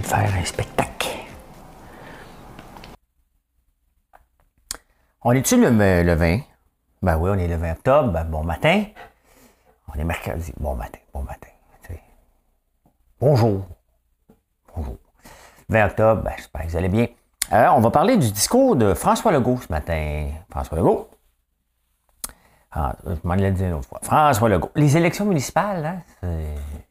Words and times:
De 0.00 0.06
faire 0.06 0.32
un 0.34 0.44
spectacle. 0.44 1.08
On 5.22 5.32
est-tu 5.32 5.56
le, 5.60 5.70
le 6.02 6.14
20? 6.14 6.40
Ben 7.02 7.16
oui, 7.16 7.30
on 7.32 7.38
est 7.38 7.48
le 7.48 7.56
20 7.56 7.72
octobre. 7.72 8.12
Ben, 8.12 8.24
bon 8.24 8.44
matin. 8.44 8.84
On 9.88 9.98
est 9.98 10.04
mercredi. 10.04 10.52
Bon 10.58 10.74
matin, 10.74 10.98
bon 11.12 11.22
matin. 11.22 11.48
Bonjour. 13.20 13.64
Bonjour. 14.76 14.96
20 15.70 15.86
octobre, 15.86 16.22
ben, 16.22 16.32
j'espère 16.36 16.62
que 16.62 16.68
vous 16.68 16.76
allez 16.76 16.88
bien. 16.88 17.06
Alors, 17.50 17.74
euh, 17.74 17.78
on 17.78 17.80
va 17.80 17.90
parler 17.90 18.16
du 18.16 18.30
discours 18.30 18.76
de 18.76 18.92
François 18.92 19.32
Legault 19.32 19.58
ce 19.62 19.72
matin. 19.72 20.28
François 20.50 20.76
Legault. 20.76 21.08
Ah, 22.72 22.96
je 23.06 23.16
m'en 23.22 23.34
l'ai 23.34 23.50
dit 23.50 23.64
une 23.64 23.74
autre 23.74 23.88
fois. 23.88 24.00
François 24.02 24.48
Legault. 24.48 24.70
Les 24.74 24.96
élections 24.96 25.24
municipales, 25.24 25.86
hein, 25.86 26.02
c'est 26.20 26.83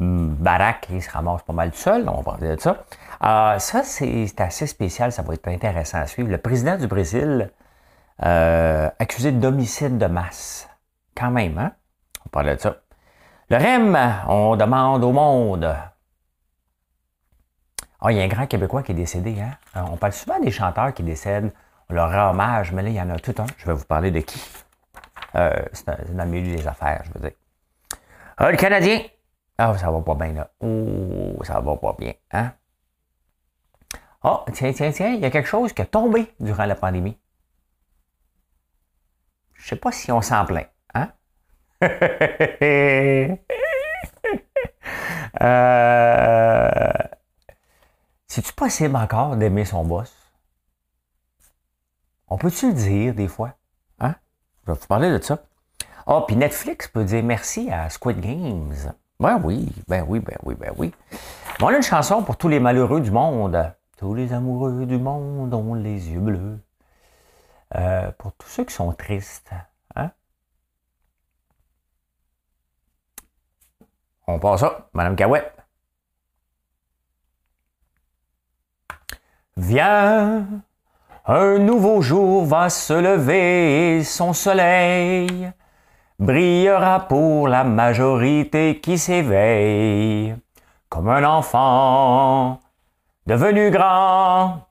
Barack, 0.00 0.86
il 0.90 1.02
se 1.02 1.10
ramasse 1.10 1.42
pas 1.42 1.52
mal 1.52 1.74
seul, 1.74 2.08
on 2.08 2.22
va 2.22 2.22
parler 2.22 2.56
de 2.56 2.60
ça. 2.60 2.84
Euh, 3.22 3.58
ça, 3.58 3.82
c'est 3.82 4.40
assez 4.40 4.66
spécial, 4.66 5.12
ça 5.12 5.20
va 5.20 5.34
être 5.34 5.46
intéressant 5.48 5.98
à 5.98 6.06
suivre. 6.06 6.30
Le 6.30 6.38
président 6.38 6.78
du 6.78 6.86
Brésil, 6.86 7.50
euh, 8.24 8.88
accusé 8.98 9.30
d'homicide 9.30 9.98
de 9.98 10.06
masse. 10.06 10.68
Quand 11.14 11.30
même, 11.30 11.58
hein? 11.58 11.72
On 12.20 12.24
va 12.24 12.30
parler 12.30 12.56
de 12.56 12.60
ça. 12.60 12.76
Le 13.50 13.56
REM, 13.58 13.98
on 14.28 14.56
demande 14.56 15.04
au 15.04 15.12
monde. 15.12 15.76
Ah, 18.00 18.10
il 18.10 18.16
y 18.16 18.20
a 18.22 18.24
un 18.24 18.28
grand 18.28 18.46
Québécois 18.46 18.82
qui 18.82 18.92
est 18.92 18.94
décédé, 18.94 19.38
hein? 19.38 19.50
Euh, 19.76 19.82
on 19.92 19.98
parle 19.98 20.14
souvent 20.14 20.40
des 20.40 20.50
chanteurs 20.50 20.94
qui 20.94 21.02
décèdent, 21.02 21.52
on 21.90 21.94
leur 21.94 22.10
rend 22.10 22.30
hommage, 22.30 22.72
mais 22.72 22.82
là, 22.82 22.88
il 22.88 22.94
y 22.94 23.02
en 23.02 23.10
a 23.10 23.18
tout 23.18 23.34
un. 23.36 23.46
Je 23.58 23.66
vais 23.66 23.74
vous 23.74 23.84
parler 23.84 24.10
de 24.10 24.20
qui? 24.20 24.40
c'est 25.34 25.86
dans 26.16 26.24
le 26.24 26.30
milieu 26.30 26.56
des 26.56 26.66
affaires, 26.66 27.02
je 27.04 27.12
veux 27.12 27.20
dire. 27.20 27.36
le 28.40 28.56
Canadien, 28.56 29.00
ah, 29.60 29.76
ça 29.76 29.90
va 29.90 30.00
pas 30.00 30.14
bien, 30.14 30.32
là. 30.32 30.50
Oh, 30.60 31.44
ça 31.44 31.60
va 31.60 31.76
pas 31.76 31.94
bien, 31.98 32.14
hein? 32.32 32.52
Ah, 34.22 34.44
oh, 34.46 34.50
tiens, 34.52 34.72
tiens, 34.72 34.90
tiens, 34.90 35.10
il 35.10 35.20
y 35.20 35.24
a 35.24 35.30
quelque 35.30 35.48
chose 35.48 35.72
qui 35.72 35.82
a 35.82 35.86
tombé 35.86 36.32
durant 36.40 36.64
la 36.64 36.74
pandémie. 36.74 37.18
Je 39.54 39.68
sais 39.68 39.76
pas 39.76 39.92
si 39.92 40.10
on 40.10 40.22
s'en 40.22 40.46
plaint, 40.46 40.66
hein? 40.94 41.12
euh... 41.82 43.36
C'est-tu 48.26 48.52
possible 48.54 48.96
encore 48.96 49.36
d'aimer 49.36 49.66
son 49.66 49.84
boss? 49.84 50.14
On 52.28 52.38
peut-tu 52.38 52.68
le 52.68 52.74
dire 52.74 53.14
des 53.14 53.28
fois? 53.28 53.54
Hein? 53.98 54.14
Je 54.62 54.72
vais 54.72 54.78
vous 54.78 54.86
parler 54.86 55.10
de 55.10 55.22
ça. 55.22 55.42
Ah, 56.06 56.16
oh, 56.16 56.22
puis 56.26 56.36
Netflix 56.36 56.88
peut 56.88 57.04
dire 57.04 57.22
merci 57.22 57.70
à 57.70 57.90
Squid 57.90 58.20
Games. 58.20 58.94
Ben 59.20 59.38
oui, 59.44 59.68
ben 59.86 60.02
oui, 60.08 60.18
ben 60.18 60.36
oui, 60.44 60.54
ben 60.54 60.72
oui. 60.78 60.94
on 61.60 61.66
a 61.66 61.76
une 61.76 61.82
chanson 61.82 62.22
pour 62.22 62.38
tous 62.38 62.48
les 62.48 62.58
malheureux 62.58 63.02
du 63.02 63.10
monde. 63.10 63.70
Tous 63.98 64.14
les 64.14 64.32
amoureux 64.32 64.86
du 64.86 64.96
monde 64.96 65.52
ont 65.52 65.74
les 65.74 66.10
yeux 66.10 66.20
bleus. 66.20 66.58
Euh, 67.74 68.10
pour 68.12 68.32
tous 68.32 68.48
ceux 68.48 68.64
qui 68.64 68.72
sont 68.72 68.90
tristes. 68.94 69.50
Hein? 69.94 70.10
On 74.26 74.38
passe 74.38 74.60
ça, 74.60 74.88
Madame 74.94 75.16
Cahouette. 75.16 75.54
Viens, 79.58 80.46
un 81.26 81.58
nouveau 81.58 82.00
jour 82.00 82.46
va 82.46 82.70
se 82.70 82.94
lever, 82.94 84.02
son 84.02 84.32
soleil 84.32 85.52
brillera 86.20 87.00
pour 87.08 87.48
la 87.48 87.64
majorité 87.64 88.78
qui 88.80 88.98
s'éveille, 88.98 90.36
comme 90.90 91.08
un 91.08 91.24
enfant 91.24 92.60
devenu 93.26 93.70
grand. 93.70 94.66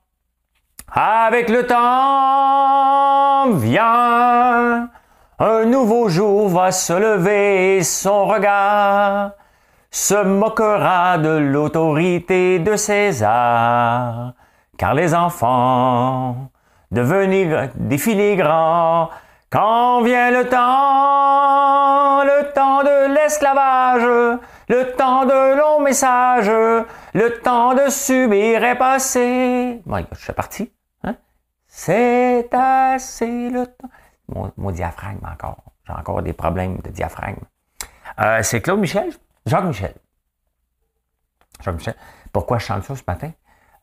Avec 0.92 1.48
le 1.48 1.66
temps 1.66 3.50
vient, 3.58 4.90
un 5.40 5.64
nouveau 5.64 6.08
jour 6.08 6.48
va 6.48 6.70
se 6.70 6.92
lever, 6.92 7.82
son 7.82 8.26
regard 8.26 9.32
se 9.90 10.22
moquera 10.22 11.18
de 11.18 11.30
l'autorité 11.30 12.60
de 12.60 12.76
César, 12.76 14.34
car 14.78 14.94
les 14.94 15.16
enfants 15.16 16.50
devenus 16.92 17.70
des 17.74 18.36
grands 18.36 19.10
quand 19.50 20.02
vient 20.02 20.30
le 20.30 20.48
temps, 20.48 22.22
le 22.22 22.52
temps 22.52 22.84
de 22.84 23.14
l'esclavage, 23.14 24.38
le 24.68 24.96
temps 24.96 25.26
de 25.26 25.58
longs 25.58 25.82
messages, 25.82 26.46
le 27.14 27.40
temps 27.42 27.74
de 27.74 27.90
subir 27.90 28.62
est 28.62 28.78
passé. 28.78 29.82
Bon, 29.84 30.06
je 30.12 30.18
suis 30.20 30.32
parti. 30.32 30.72
Hein? 31.02 31.16
C'est 31.66 32.48
assez 32.52 33.50
le 33.50 33.66
temps. 33.66 33.88
Mon, 34.56 34.70
diaphragme 34.70 35.26
encore. 35.26 35.64
J'ai 35.84 35.94
encore 35.94 36.22
des 36.22 36.32
problèmes 36.32 36.78
de 36.78 36.90
diaphragme. 36.90 37.42
Euh, 38.20 38.44
c'est 38.44 38.60
Claude 38.60 38.78
Michel, 38.78 39.10
Jacques 39.46 39.64
Michel. 39.64 39.94
Jacques 41.60 41.74
Michel. 41.74 41.96
Pourquoi 42.32 42.58
je 42.58 42.66
chante 42.66 42.84
ça 42.84 42.94
ce 42.94 43.02
matin? 43.04 43.32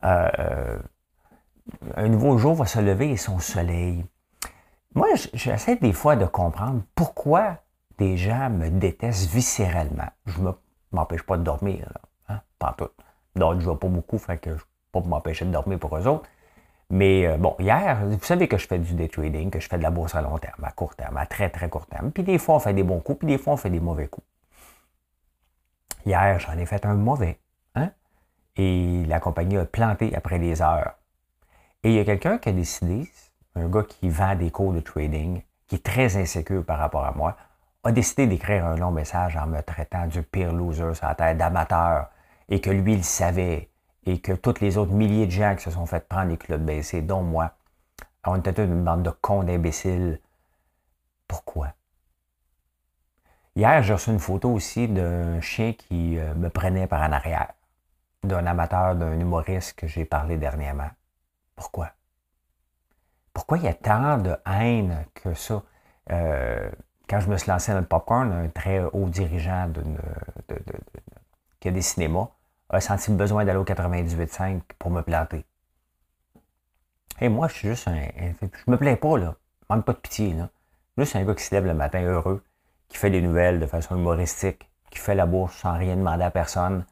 Euh, 0.05 0.29
euh, 0.39 0.77
un 1.97 2.07
nouveau 2.07 2.37
jour 2.37 2.55
va 2.55 2.65
se 2.65 2.79
lever 2.79 3.11
et 3.11 3.17
son 3.17 3.39
soleil. 3.39 4.05
Moi, 4.97 5.09
j'essaie 5.35 5.75
des 5.75 5.93
fois 5.93 6.15
de 6.15 6.25
comprendre 6.25 6.81
pourquoi 6.95 7.57
des 7.99 8.17
gens 8.17 8.49
me 8.49 8.71
détestent 8.71 9.29
viscéralement. 9.29 10.09
Je 10.25 10.41
ne 10.41 10.49
m'empêche 10.91 11.21
pas 11.21 11.37
de 11.37 11.43
dormir, 11.43 11.87
hein, 12.29 12.41
pas 12.57 12.73
tout. 12.75 12.89
Donc, 13.35 13.53
je 13.53 13.59
ne 13.59 13.63
vois 13.65 13.79
pas 13.79 13.89
beaucoup, 13.89 14.17
fait 14.17 14.39
que 14.39 14.49
je 14.49 14.55
ne 14.55 14.59
peux 14.91 15.01
pas 15.01 15.07
m'empêcher 15.07 15.45
de 15.45 15.51
dormir 15.51 15.77
pour 15.77 15.95
eux 15.95 16.07
autres. 16.07 16.27
Mais 16.89 17.27
euh, 17.27 17.37
bon, 17.37 17.55
hier, 17.59 18.07
vous 18.07 18.17
savez 18.23 18.47
que 18.47 18.57
je 18.57 18.65
fais 18.67 18.79
du 18.79 18.95
day 18.95 19.07
trading, 19.07 19.51
que 19.51 19.59
je 19.59 19.69
fais 19.69 19.77
de 19.77 19.83
la 19.83 19.91
bourse 19.91 20.15
à 20.15 20.23
long 20.23 20.39
terme, 20.39 20.63
à 20.63 20.71
court 20.71 20.95
terme, 20.95 21.15
à 21.17 21.27
très 21.27 21.51
très 21.51 21.69
court 21.69 21.85
terme. 21.85 22.09
Puis 22.11 22.23
des 22.23 22.39
fois, 22.39 22.55
on 22.55 22.59
fait 22.59 22.73
des 22.73 22.81
bons 22.81 22.99
coups, 22.99 23.19
puis 23.19 23.27
des 23.27 23.37
fois, 23.37 23.53
on 23.53 23.57
fait 23.57 23.69
des 23.69 23.79
mauvais 23.79 24.07
coups. 24.07 24.25
Hier, 26.07 26.39
j'en 26.39 26.57
ai 26.57 26.65
fait 26.65 26.83
un 26.87 26.95
mauvais. 26.95 27.39
Hein? 27.75 27.91
Et 28.55 29.05
la 29.05 29.19
compagnie 29.19 29.57
a 29.57 29.65
planté 29.65 30.15
après 30.15 30.39
des 30.39 30.59
heures. 30.59 30.95
Et 31.83 31.89
il 31.91 31.95
y 31.95 31.99
a 31.99 32.03
quelqu'un 32.03 32.39
qui 32.39 32.49
a 32.49 32.51
décidé, 32.51 33.07
un 33.57 33.67
gars 33.67 33.83
qui 33.83 34.09
vend 34.09 34.35
des 34.35 34.51
cours 34.51 34.73
de 34.73 34.79
trading, 34.79 35.41
qui 35.67 35.75
est 35.75 35.85
très 35.85 36.15
insécure 36.17 36.63
par 36.63 36.79
rapport 36.79 37.05
à 37.05 37.11
moi, 37.11 37.35
a 37.83 37.91
décidé 37.91 38.27
d'écrire 38.27 38.65
un 38.65 38.75
long 38.75 38.91
message 38.91 39.37
en 39.37 39.47
me 39.47 39.61
traitant 39.61 40.07
du 40.07 40.21
pire 40.21 40.51
loser 40.51 40.93
sur 40.93 41.07
la 41.07 41.15
terre 41.15 41.35
d'amateur 41.35 42.09
et 42.49 42.59
que 42.61 42.69
lui, 42.69 42.93
il 42.93 43.03
savait 43.03 43.69
et 44.05 44.19
que 44.19 44.31
tous 44.33 44.61
les 44.61 44.77
autres 44.77 44.93
milliers 44.93 45.25
de 45.25 45.31
gens 45.31 45.55
qui 45.55 45.63
se 45.63 45.71
sont 45.71 45.85
fait 45.85 46.07
prendre 46.07 46.29
les 46.29 46.37
culottes 46.37 46.65
baissées, 46.65 47.01
dont 47.01 47.21
moi, 47.21 47.51
on 48.25 48.37
était 48.37 48.63
une 48.63 48.83
bande 48.83 49.03
de 49.03 49.09
cons 49.09 49.43
d'imbéciles. 49.43 50.19
Pourquoi? 51.27 51.73
Hier, 53.55 53.81
j'ai 53.83 53.93
reçu 53.93 54.11
une 54.11 54.19
photo 54.19 54.51
aussi 54.51 54.87
d'un 54.87 55.41
chien 55.41 55.73
qui 55.73 56.17
euh, 56.17 56.33
me 56.35 56.49
prenait 56.49 56.87
par 56.87 57.01
en 57.01 57.11
arrière, 57.11 57.53
d'un 58.23 58.45
amateur, 58.45 58.95
d'un 58.95 59.19
humoriste 59.19 59.73
que 59.73 59.87
j'ai 59.87 60.05
parlé 60.05 60.37
dernièrement. 60.37 60.89
Pourquoi? 61.55 61.89
Pourquoi 63.37 63.59
il 63.59 63.65
y 63.65 63.67
a 63.67 63.75
tant 63.75 64.17
de 64.17 64.35
haine 64.47 65.05
que 65.13 65.35
ça? 65.35 65.61
Euh, 66.09 66.71
quand 67.07 67.19
je 67.19 67.29
me 67.29 67.37
suis 67.37 67.51
lancé 67.51 67.71
dans 67.71 67.77
le 67.77 67.85
popcorn, 67.85 68.31
un 68.31 68.49
très 68.49 68.79
haut 68.79 69.09
dirigeant 69.09 69.71
qui 71.59 71.67
a 71.67 71.71
des 71.71 71.83
cinémas 71.83 72.29
a 72.71 72.81
senti 72.81 73.11
le 73.11 73.17
besoin 73.17 73.45
d'aller 73.45 73.59
au 73.59 73.63
98.5 73.63 74.61
pour 74.79 74.89
me 74.89 75.03
planter. 75.03 75.45
Et 77.21 77.29
moi, 77.29 77.47
je 77.47 77.53
suis 77.53 77.67
juste 77.67 77.87
un. 77.87 78.07
Je 78.41 78.71
me 78.71 78.75
plains 78.75 78.95
pas, 78.95 79.19
là. 79.19 79.35
Manque 79.69 79.85
pas 79.85 79.93
de 79.93 79.99
pitié, 79.99 80.33
là. 80.33 80.49
Juste 80.97 81.15
un 81.15 81.23
gars 81.23 81.35
qui 81.35 81.43
se 81.43 81.53
lève 81.53 81.67
le 81.67 81.75
matin 81.75 82.01
heureux, 82.01 82.43
qui 82.87 82.97
fait 82.97 83.11
des 83.11 83.21
nouvelles 83.21 83.59
de 83.59 83.67
façon 83.67 83.95
humoristique, 83.95 84.67
qui 84.89 84.97
fait 84.97 85.13
la 85.13 85.27
bourse 85.27 85.55
sans 85.57 85.77
rien 85.77 85.95
demander 85.95 86.23
à 86.23 86.31
personne 86.31 86.85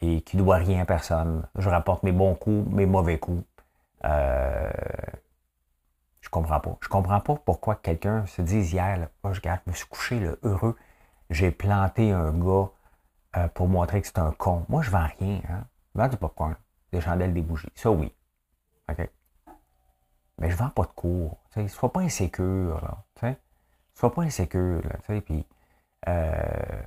et 0.00 0.22
qui 0.22 0.38
doit 0.38 0.56
rien 0.56 0.80
à 0.80 0.84
personne. 0.86 1.46
Je 1.58 1.68
rapporte 1.68 2.02
mes 2.02 2.12
bons 2.12 2.34
coups, 2.34 2.66
mes 2.72 2.86
mauvais 2.86 3.18
coups. 3.18 3.44
Euh, 4.06 4.70
comprends 6.32 6.60
pas. 6.60 6.76
Je 6.80 6.88
comprends 6.88 7.20
pas 7.20 7.36
pourquoi 7.36 7.76
quelqu'un 7.76 8.26
se 8.26 8.42
dise 8.42 8.72
hier, 8.72 9.08
oh, 9.22 9.32
je, 9.32 9.40
me 9.66 9.72
suis 9.72 9.86
couché 9.86 10.20
heureux, 10.42 10.76
j'ai 11.30 11.50
planté 11.52 12.10
un 12.10 12.32
gars 12.32 12.70
euh, 13.36 13.48
pour 13.48 13.68
montrer 13.68 14.00
que 14.00 14.06
c'est 14.06 14.18
un 14.18 14.32
con. 14.32 14.64
Moi, 14.68 14.82
je 14.82 14.90
vends 14.90 15.06
rien. 15.18 15.40
Hein? 15.48 15.64
Je 15.94 16.00
vends 16.00 16.08
du 16.08 16.16
popcorn, 16.16 16.56
des 16.92 17.00
chandelles, 17.00 17.34
des 17.34 17.42
bougies. 17.42 17.68
Ça, 17.74 17.90
oui. 17.90 18.12
OK? 18.90 19.08
Mais 20.38 20.50
je 20.50 20.56
vends 20.56 20.70
pas 20.70 20.84
de 20.84 20.92
cours. 20.92 21.38
ne 21.56 21.68
Sois 21.68 21.92
pas 21.92 22.00
insécure. 22.00 22.80
Là. 22.82 23.34
Sois 23.94 24.12
pas 24.12 24.22
insécure. 24.22 24.80
Là, 24.82 25.20
puis, 25.20 25.46
euh, 26.08 26.82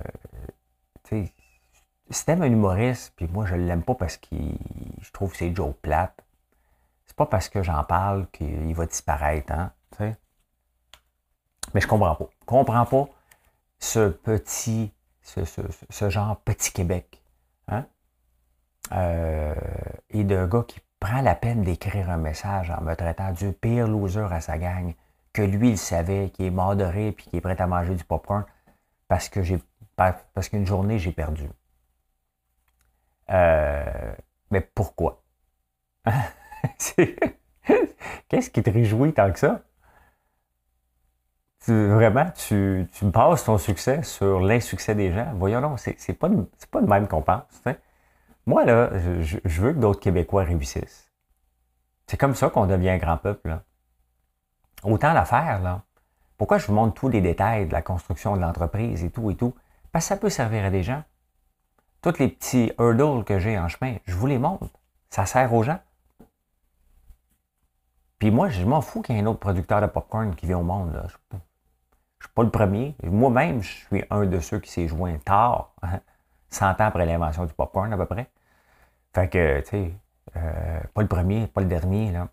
un 2.28 2.42
humoriste, 2.42 3.12
puis 3.16 3.28
moi, 3.28 3.46
je 3.46 3.54
l'aime 3.54 3.82
pas 3.82 3.94
parce 3.94 4.16
que 4.16 4.36
je 5.00 5.10
trouve 5.12 5.30
que 5.30 5.36
c'est 5.36 5.54
Joe 5.54 5.74
plate, 5.80 6.25
pas 7.16 7.26
parce 7.26 7.48
que 7.48 7.62
j'en 7.62 7.82
parle 7.84 8.28
qu'il 8.30 8.74
va 8.74 8.86
disparaître. 8.86 9.52
Hein? 9.52 9.72
Mais 11.74 11.80
je 11.80 11.86
comprends 11.86 12.14
pas. 12.14 12.28
Je 12.40 12.46
comprends 12.46 12.86
pas 12.86 13.08
ce 13.78 14.08
petit, 14.08 14.92
ce, 15.22 16.10
genre 16.10 16.40
petit 16.40 16.72
Québec. 16.72 17.22
Hein? 17.68 17.86
Euh, 18.92 19.54
et 20.10 20.24
d'un 20.24 20.46
gars 20.46 20.64
qui 20.66 20.80
prend 21.00 21.20
la 21.20 21.34
peine 21.34 21.62
d'écrire 21.62 22.10
un 22.10 22.16
message 22.16 22.70
en 22.70 22.80
me 22.82 22.94
traitant 22.94 23.32
du 23.32 23.52
pire 23.52 23.88
loser 23.88 24.28
à 24.30 24.40
sa 24.40 24.58
gang, 24.58 24.94
que 25.32 25.42
lui, 25.42 25.70
il 25.70 25.78
savait, 25.78 26.30
qui 26.30 26.46
est 26.46 26.50
mort 26.50 26.76
de 26.76 26.84
rire 26.84 27.12
puis 27.16 27.26
qui 27.26 27.36
est 27.36 27.40
prêt 27.40 27.60
à 27.60 27.66
manger 27.66 27.94
du 27.94 28.04
popcorn 28.04 28.44
parce 29.08 29.28
que 29.28 29.42
j'ai 29.42 29.58
parce 29.96 30.50
qu'une 30.50 30.66
journée, 30.66 30.98
j'ai 30.98 31.12
perdu. 31.12 31.48
Euh, 33.30 34.14
mais 34.50 34.60
pourquoi? 34.60 35.22
Qu'est-ce 38.28 38.50
qui 38.50 38.62
te 38.62 38.70
réjouit 38.70 39.12
tant 39.12 39.30
que 39.32 39.38
ça? 39.38 39.60
vraiment, 41.68 42.26
tu, 42.30 42.86
bases 43.02 43.44
ton 43.44 43.58
succès 43.58 44.02
sur 44.02 44.40
l'insuccès 44.40 44.94
des 44.94 45.12
gens. 45.12 45.32
Voyons 45.34 45.60
donc, 45.60 45.78
c'est 45.78 46.12
pas, 46.12 46.28
pas 46.70 46.80
le 46.80 46.86
même 46.86 47.08
qu'on 47.08 47.22
pense. 47.22 47.62
Moi, 48.46 48.64
là, 48.64 48.90
je, 49.20 49.60
veux 49.60 49.72
que 49.72 49.78
d'autres 49.78 50.00
Québécois 50.00 50.44
réussissent. 50.44 51.10
C'est 52.06 52.16
comme 52.16 52.34
ça 52.34 52.50
qu'on 52.50 52.66
devient 52.66 52.90
un 52.90 52.98
grand 52.98 53.16
peuple. 53.16 53.58
Autant 54.84 55.12
l'affaire, 55.12 55.60
là. 55.60 55.82
Pourquoi 56.38 56.58
je 56.58 56.66
vous 56.66 56.74
montre 56.74 56.94
tous 56.94 57.08
les 57.08 57.20
détails 57.20 57.66
de 57.66 57.72
la 57.72 57.82
construction 57.82 58.36
de 58.36 58.42
l'entreprise 58.42 59.02
et 59.02 59.10
tout 59.10 59.30
et 59.30 59.34
tout? 59.34 59.54
Parce 59.90 60.04
que 60.04 60.08
ça 60.10 60.16
peut 60.16 60.30
servir 60.30 60.64
à 60.64 60.70
des 60.70 60.82
gens. 60.82 61.02
Tous 62.02 62.18
les 62.18 62.28
petits 62.28 62.72
hurdles 62.78 63.24
que 63.24 63.38
j'ai 63.38 63.58
en 63.58 63.68
chemin, 63.68 63.96
je 64.04 64.14
vous 64.14 64.26
les 64.26 64.38
montre. 64.38 64.68
Ça 65.10 65.26
sert 65.26 65.52
aux 65.52 65.62
gens. 65.62 65.80
Puis 68.18 68.30
moi, 68.30 68.48
je 68.48 68.64
m'en 68.64 68.80
fous 68.80 69.02
qu'il 69.02 69.14
y 69.14 69.18
ait 69.18 69.22
un 69.22 69.26
autre 69.26 69.40
producteur 69.40 69.80
de 69.80 69.86
popcorn 69.86 70.34
qui 70.34 70.46
vient 70.46 70.58
au 70.58 70.62
monde. 70.62 70.92
Là. 70.94 71.06
Je 71.08 71.36
ne 71.36 71.40
suis 72.20 72.32
pas 72.34 72.42
le 72.42 72.50
premier. 72.50 72.96
Moi-même, 73.02 73.62
je 73.62 73.68
suis 73.86 74.04
un 74.10 74.24
de 74.24 74.40
ceux 74.40 74.58
qui 74.58 74.70
s'est 74.70 74.88
joint 74.88 75.18
tard, 75.18 75.74
100 76.50 76.66
ans 76.66 76.74
après 76.78 77.06
l'invention 77.06 77.44
du 77.44 77.52
popcorn 77.52 77.92
à 77.92 77.96
peu 77.96 78.06
près. 78.06 78.30
Fait 79.14 79.28
que, 79.28 79.60
tu 79.60 79.66
sais, 79.66 79.92
euh, 80.36 80.80
pas 80.94 81.02
le 81.02 81.08
premier, 81.08 81.46
pas 81.46 81.60
le 81.60 81.66
dernier. 81.66 82.10
Là. 82.12 82.28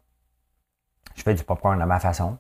Je 1.16 1.24
fais 1.24 1.34
du 1.34 1.44
popcorn 1.44 1.82
à 1.82 1.86
ma 1.86 2.00
façon, 2.00 2.38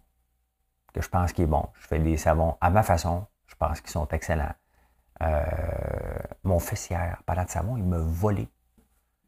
que 0.93 1.01
je 1.01 1.09
pense 1.09 1.33
qu'il 1.33 1.43
est 1.43 1.47
bon. 1.47 1.67
Je 1.75 1.87
fais 1.87 1.99
des 1.99 2.17
savons 2.17 2.57
à 2.61 2.69
ma 2.69 2.83
façon, 2.83 3.25
je 3.47 3.55
pense 3.55 3.81
qu'ils 3.81 3.91
sont 3.91 4.07
excellents. 4.09 4.53
Euh, 5.21 5.43
mon 6.43 6.59
fils 6.59 6.89
hier, 6.89 7.21
parlant 7.25 7.45
de 7.45 7.49
savon, 7.49 7.77
il 7.77 7.83
m'a 7.83 7.99
volé. 7.99 8.47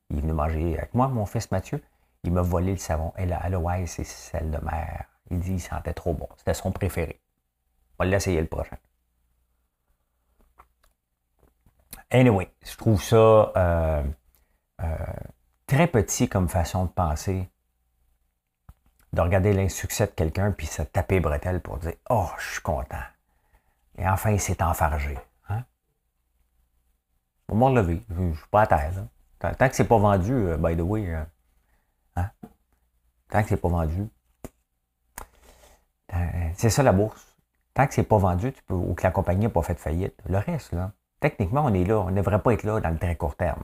Il 0.09 0.17
est 0.17 0.21
venu 0.21 0.33
manger 0.33 0.77
avec 0.77 0.93
moi, 0.93 1.07
mon 1.07 1.25
fils 1.25 1.51
Mathieu. 1.51 1.81
Il 2.25 2.33
m'a 2.33 2.41
volé 2.41 2.71
le 2.71 2.77
savon. 2.77 3.13
Et 3.17 3.27
là, 3.27 3.47
ouais, 3.47 3.85
c'est 3.85 4.03
celle 4.03 4.49
de 4.49 4.57
mer. 4.57 5.05
Il 5.29 5.39
dit 5.39 5.51
qu'il 5.51 5.61
sentait 5.61 5.93
trop 5.93 6.13
bon. 6.13 6.27
C'était 6.37 6.55
son 6.55 6.71
préféré. 6.71 7.21
On 7.97 8.03
va 8.03 8.09
l'essayer 8.09 8.41
le 8.41 8.47
prochain. 8.47 8.77
Anyway, 12.09 12.51
je 12.63 12.75
trouve 12.77 13.01
ça 13.01 13.15
euh, 13.15 14.03
euh, 14.81 14.97
très 15.67 15.87
petit 15.87 16.27
comme 16.27 16.49
façon 16.49 16.85
de 16.85 16.89
penser, 16.89 17.47
de 19.13 19.21
regarder 19.21 19.53
l'insuccès 19.53 20.07
de 20.07 20.11
quelqu'un 20.11 20.51
puis 20.51 20.65
se 20.65 20.81
taper 20.81 21.19
bretelle 21.19 21.61
pour 21.61 21.77
dire 21.77 21.93
Oh, 22.09 22.29
je 22.39 22.53
suis 22.53 22.61
content. 22.61 22.97
Et 23.97 24.07
enfin, 24.07 24.31
il 24.31 24.41
s'est 24.41 24.63
enfargé. 24.63 25.15
On 27.47 27.55
m'a 27.55 27.67
relevé. 27.67 28.01
Je 28.09 28.19
ne 28.19 28.33
suis 28.33 28.47
pas 28.49 28.63
à 28.63 28.67
terre. 28.67 28.91
Tant 29.37 29.69
que 29.69 29.75
c'est 29.75 29.87
pas 29.87 29.99
vendu, 29.99 30.33
euh, 30.33 30.57
by 30.57 30.75
the 30.75 30.81
way, 30.81 31.15
hein? 32.15 32.29
tant 33.29 33.43
que 33.43 33.49
c'est 33.49 33.57
pas 33.57 33.69
vendu, 33.69 34.09
c'est 36.55 36.69
ça 36.69 36.83
la 36.83 36.93
bourse. 36.93 37.35
Tant 37.73 37.87
que 37.87 37.93
c'est 37.93 38.03
pas 38.03 38.17
vendu, 38.17 38.53
tu 38.53 38.63
peux, 38.63 38.73
ou 38.73 38.93
que 38.93 39.03
la 39.03 39.11
compagnie 39.11 39.43
n'a 39.45 39.49
pas 39.49 39.61
fait 39.61 39.73
de 39.73 39.79
faillite, 39.79 40.15
le 40.27 40.37
reste, 40.37 40.71
là, 40.71 40.93
techniquement, 41.19 41.65
on 41.65 41.73
est 41.73 41.83
là. 41.83 41.99
On 41.99 42.11
ne 42.11 42.15
devrait 42.15 42.41
pas 42.41 42.53
être 42.53 42.63
là 42.63 42.79
dans 42.79 42.89
le 42.89 42.97
très 42.97 43.15
court 43.17 43.35
terme. 43.35 43.63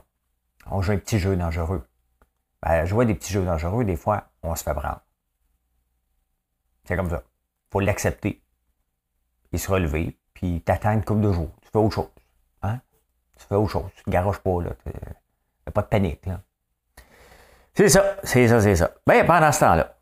On 0.66 0.82
joue 0.82 0.92
un 0.92 0.98
petit 0.98 1.18
jeu 1.18 1.34
dangereux. 1.34 1.86
Ben, 2.62 2.84
je 2.84 2.94
vois 2.94 3.04
des 3.04 3.14
petits 3.14 3.32
jeux 3.32 3.44
dangereux, 3.44 3.84
des 3.84 3.96
fois, 3.96 4.28
on 4.42 4.54
se 4.54 4.62
fait 4.62 4.74
prendre. 4.74 5.00
C'est 6.84 6.96
comme 6.96 7.08
ça. 7.08 7.22
Il 7.24 7.72
faut 7.72 7.80
l'accepter. 7.80 8.42
Et 9.52 9.58
se 9.58 9.70
relever, 9.70 10.18
puis 10.34 10.60
t'attends 10.60 10.92
une 10.92 11.04
couple 11.04 11.22
de 11.22 11.32
jours. 11.32 11.50
Tu 11.62 11.70
fais 11.70 11.78
autre 11.78 11.94
chose. 11.94 12.10
Hein? 12.62 12.80
Tu 13.38 13.46
fais 13.46 13.54
autre 13.54 13.70
chose. 13.70 13.90
Tu 13.96 14.02
ne 14.06 14.12
garoches 14.12 14.38
pas, 14.38 14.62
là. 14.62 14.70
Il 15.66 15.72
pas 15.72 15.82
de 15.82 15.86
panique, 15.86 16.26
là. 16.26 16.42
C'est 17.74 17.88
ça, 17.88 18.16
c'est 18.22 18.48
ça, 18.48 18.60
c'est 18.60 18.76
ça. 18.76 18.90
Bien, 19.06 19.24
pendant 19.24 19.50
ce 19.50 19.60
temps-là, 19.60 19.96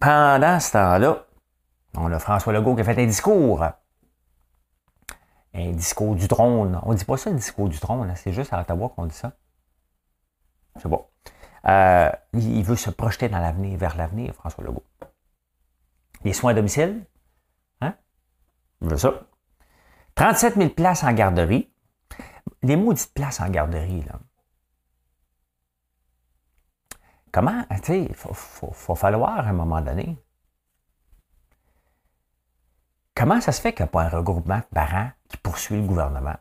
pendant 0.00 0.60
ce 0.60 0.72
temps-là, 0.72 1.24
on 1.94 2.12
a 2.12 2.18
François 2.18 2.52
Legault 2.52 2.74
qui 2.74 2.80
a 2.82 2.84
fait 2.84 3.00
un 3.00 3.06
discours 3.06 3.64
un 5.56 5.72
discours 5.72 6.14
du 6.14 6.28
trône. 6.28 6.78
On 6.82 6.92
ne 6.92 6.96
dit 6.96 7.04
pas 7.04 7.16
ça, 7.16 7.30
le 7.30 7.36
discours 7.36 7.68
du 7.68 7.78
trône, 7.78 8.12
c'est 8.16 8.32
juste 8.32 8.52
à 8.52 8.60
Ottawa 8.60 8.90
qu'on 8.90 9.06
dit 9.06 9.14
ça. 9.14 9.32
Sais 10.76 10.88
pas. 10.88 11.08
Euh, 11.68 12.12
il 12.34 12.62
veut 12.62 12.76
se 12.76 12.90
projeter 12.90 13.28
dans 13.28 13.38
l'avenir, 13.38 13.78
vers 13.78 13.96
l'avenir, 13.96 14.34
François 14.34 14.62
Legault. 14.64 14.84
Les 16.24 16.32
soins 16.32 16.52
à 16.52 16.54
domicile, 16.54 17.04
hein? 17.80 17.94
Il 18.82 18.88
veut 18.88 18.98
ça. 18.98 19.22
37 20.14 20.54
000 20.56 20.70
places 20.70 21.02
en 21.04 21.12
garderie. 21.12 21.70
Les 22.62 22.76
maudites 22.76 23.12
places 23.14 23.40
en 23.40 23.48
garderie, 23.48 24.02
là. 24.02 24.18
Comment, 27.36 27.64
tu 27.68 27.76
sais, 27.82 28.02
il 28.04 28.14
faut, 28.14 28.94
falloir 28.94 29.40
à 29.40 29.50
un 29.50 29.52
moment 29.52 29.82
donné 29.82 30.16
Comment 33.14 33.42
ça 33.42 33.52
se 33.52 33.60
fait 33.60 33.74
qu'il 33.74 33.84
n'y 33.84 33.90
a 33.90 33.92
pas 33.92 34.04
un 34.04 34.08
regroupement 34.08 34.56
de 34.56 34.64
parents 34.72 35.10
qui 35.28 35.36
poursuit 35.36 35.76
le 35.76 35.86
gouvernement? 35.86 36.36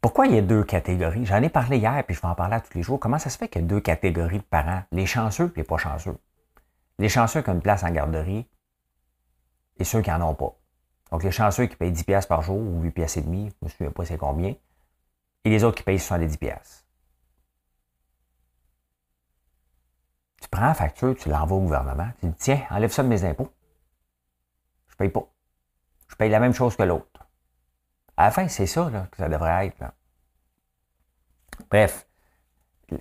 Pourquoi 0.00 0.28
il 0.28 0.36
y 0.36 0.38
a 0.38 0.40
deux 0.40 0.62
catégories? 0.62 1.26
J'en 1.26 1.42
ai 1.42 1.48
parlé 1.48 1.78
hier, 1.78 2.00
puis 2.06 2.14
je 2.14 2.20
vais 2.20 2.28
en 2.28 2.36
parler 2.36 2.54
à 2.54 2.60
tous 2.60 2.78
les 2.78 2.84
jours. 2.84 3.00
Comment 3.00 3.18
ça 3.18 3.28
se 3.28 3.38
fait 3.38 3.48
qu'il 3.48 3.62
y 3.62 3.64
a 3.64 3.66
deux 3.66 3.80
catégories 3.80 4.38
de 4.38 4.44
parents? 4.44 4.84
Les 4.92 5.06
chanceux 5.06 5.52
et 5.56 5.58
les 5.58 5.64
pas 5.64 5.78
chanceux. 5.78 6.16
Les 7.00 7.08
chanceux 7.08 7.42
qui 7.42 7.50
ont 7.50 7.54
une 7.54 7.60
place 7.60 7.82
en 7.82 7.90
garderie 7.90 8.48
et 9.78 9.82
ceux 9.82 10.00
qui 10.00 10.10
n'en 10.10 10.30
ont 10.30 10.34
pas. 10.36 10.56
Donc, 11.10 11.24
les 11.24 11.32
chanceux 11.32 11.66
qui 11.66 11.74
payent 11.74 11.90
10 11.90 12.04
pièces 12.04 12.26
par 12.26 12.42
jour 12.42 12.60
ou 12.60 12.82
8 12.82 12.92
pièces 12.92 13.16
et 13.16 13.22
demi, 13.22 13.48
je 13.48 13.54
ne 13.62 13.66
me 13.66 13.68
souviens 13.68 13.90
pas 13.90 14.04
c'est 14.04 14.16
combien, 14.16 14.54
et 15.42 15.50
les 15.50 15.64
autres 15.64 15.78
qui 15.78 15.82
payent 15.82 15.98
70 15.98 16.38
Tu 20.44 20.50
prends 20.50 20.66
la 20.66 20.74
facture, 20.74 21.16
tu 21.16 21.30
l'envoies 21.30 21.56
au 21.56 21.62
gouvernement, 21.62 22.08
tu 22.20 22.26
dis, 22.26 22.34
tiens, 22.36 22.60
enlève 22.68 22.90
ça 22.90 23.02
de 23.02 23.08
mes 23.08 23.24
impôts. 23.24 23.50
Je 24.88 24.96
paye 24.96 25.08
pas. 25.08 25.26
Je 26.06 26.16
paye 26.16 26.28
la 26.28 26.38
même 26.38 26.52
chose 26.52 26.76
que 26.76 26.82
l'autre. 26.82 27.26
À 28.18 28.26
la 28.26 28.30
fin, 28.30 28.46
c'est 28.46 28.66
ça 28.66 28.90
que 29.10 29.16
ça 29.16 29.30
devrait 29.30 29.68
être. 29.68 29.82
Bref, 31.70 32.06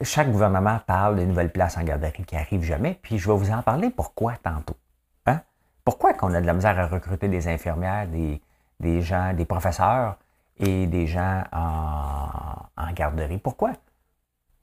chaque 0.04 0.32
gouvernement 0.32 0.80
parle 0.88 1.18
de 1.18 1.26
nouvelles 1.26 1.52
places 1.52 1.78
en 1.78 1.84
garderie 1.84 2.24
qui 2.24 2.34
n'arrivent 2.34 2.64
jamais, 2.64 2.98
puis 3.02 3.18
je 3.20 3.30
vais 3.30 3.38
vous 3.38 3.52
en 3.52 3.62
parler 3.62 3.90
pourquoi 3.90 4.38
tantôt. 4.38 4.78
Hein? 5.26 5.42
Pourquoi 5.84 6.14
qu'on 6.14 6.34
a 6.34 6.40
de 6.40 6.46
la 6.46 6.54
misère 6.54 6.80
à 6.80 6.88
recruter 6.88 7.28
des 7.28 7.50
infirmières, 7.50 8.08
des, 8.08 9.02
gens, 9.02 9.34
des 9.34 9.44
professeurs 9.44 10.18
et 10.60 10.88
des 10.88 11.08
gens 11.08 11.44
en, 11.52 12.94
garderie? 12.94 13.38
Pourquoi? 13.38 13.74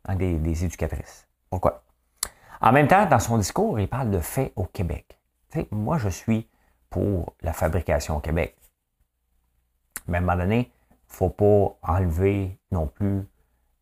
Hein, 0.07 0.17
des, 0.17 0.39
des, 0.39 0.65
éducatrices. 0.65 1.29
Pourquoi? 1.51 1.83
En 2.61 2.73
même 2.73 2.89
temps, 2.89 3.07
dans 3.07 3.19
son 3.19 3.39
discours, 3.39 3.81
il 3.81 3.89
parle 3.89 4.11
de 4.11 4.21
faits 4.21 4.53
au 4.57 4.65
Québec. 4.65 5.19
moi, 5.71 5.99
je 5.99 6.09
suis 6.09 6.49
pour 6.91 7.35
la 7.41 7.53
fabrication 7.53 8.17
au 8.17 8.21
Québec. 8.21 8.57
Mais 10.07 10.19
à 10.19 10.21
un 10.21 10.25
moment 10.25 10.37
donné, 10.37 10.71
il 10.91 11.13
ne 11.13 11.17
faut 11.17 11.31
pas 11.31 11.79
enlever 11.83 12.59
non 12.71 12.87
plus 12.87 13.27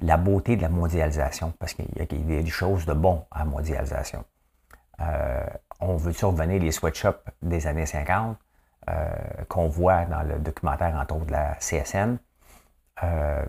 la 0.00 0.16
beauté 0.16 0.56
de 0.56 0.62
la 0.62 0.68
mondialisation, 0.68 1.52
parce 1.58 1.74
qu'il 1.74 1.86
y, 1.96 2.00
a 2.00 2.06
des 2.06 2.46
choses 2.46 2.86
de 2.86 2.92
bon 2.92 3.24
à 3.30 3.40
la 3.40 3.44
mondialisation. 3.46 4.24
Euh, 5.00 5.46
on 5.80 5.96
veut 5.96 6.12
survenir 6.12 6.60
les 6.62 6.70
sweatshops 6.70 7.24
des 7.42 7.66
années 7.66 7.86
50, 7.86 8.36
euh, 8.88 9.10
qu'on 9.48 9.68
voit 9.68 10.04
dans 10.04 10.22
le 10.22 10.38
documentaire, 10.38 10.94
entre 10.94 11.24
de 11.26 11.32
la 11.32 11.54
CSN. 11.56 12.18
Euh, 13.02 13.44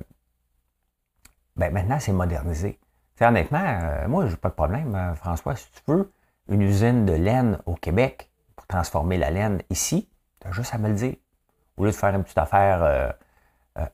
ben 1.55 1.73
maintenant, 1.73 1.99
c'est 1.99 2.13
modernisé. 2.13 2.79
Honnêtement, 3.25 4.07
moi, 4.07 4.25
je 4.25 4.31
n'ai 4.31 4.37
pas 4.37 4.49
de 4.49 4.53
problème, 4.53 5.13
François, 5.15 5.55
si 5.55 5.69
tu 5.71 5.81
veux, 5.87 6.11
une 6.49 6.61
usine 6.61 7.05
de 7.05 7.13
laine 7.13 7.59
au 7.65 7.75
Québec, 7.75 8.29
transformer 8.67 9.17
la 9.17 9.31
laine 9.31 9.61
ici, 9.69 10.07
tu 10.39 10.47
as 10.47 10.51
juste 10.51 10.73
à 10.73 10.77
me 10.77 10.87
le 10.87 10.95
dire. 10.95 11.15
Au 11.77 11.85
lieu 11.85 11.91
de 11.91 11.95
faire 11.95 12.13
une 12.15 12.23
petite 12.23 12.37
affaire 12.37 12.83
euh, 12.83 13.11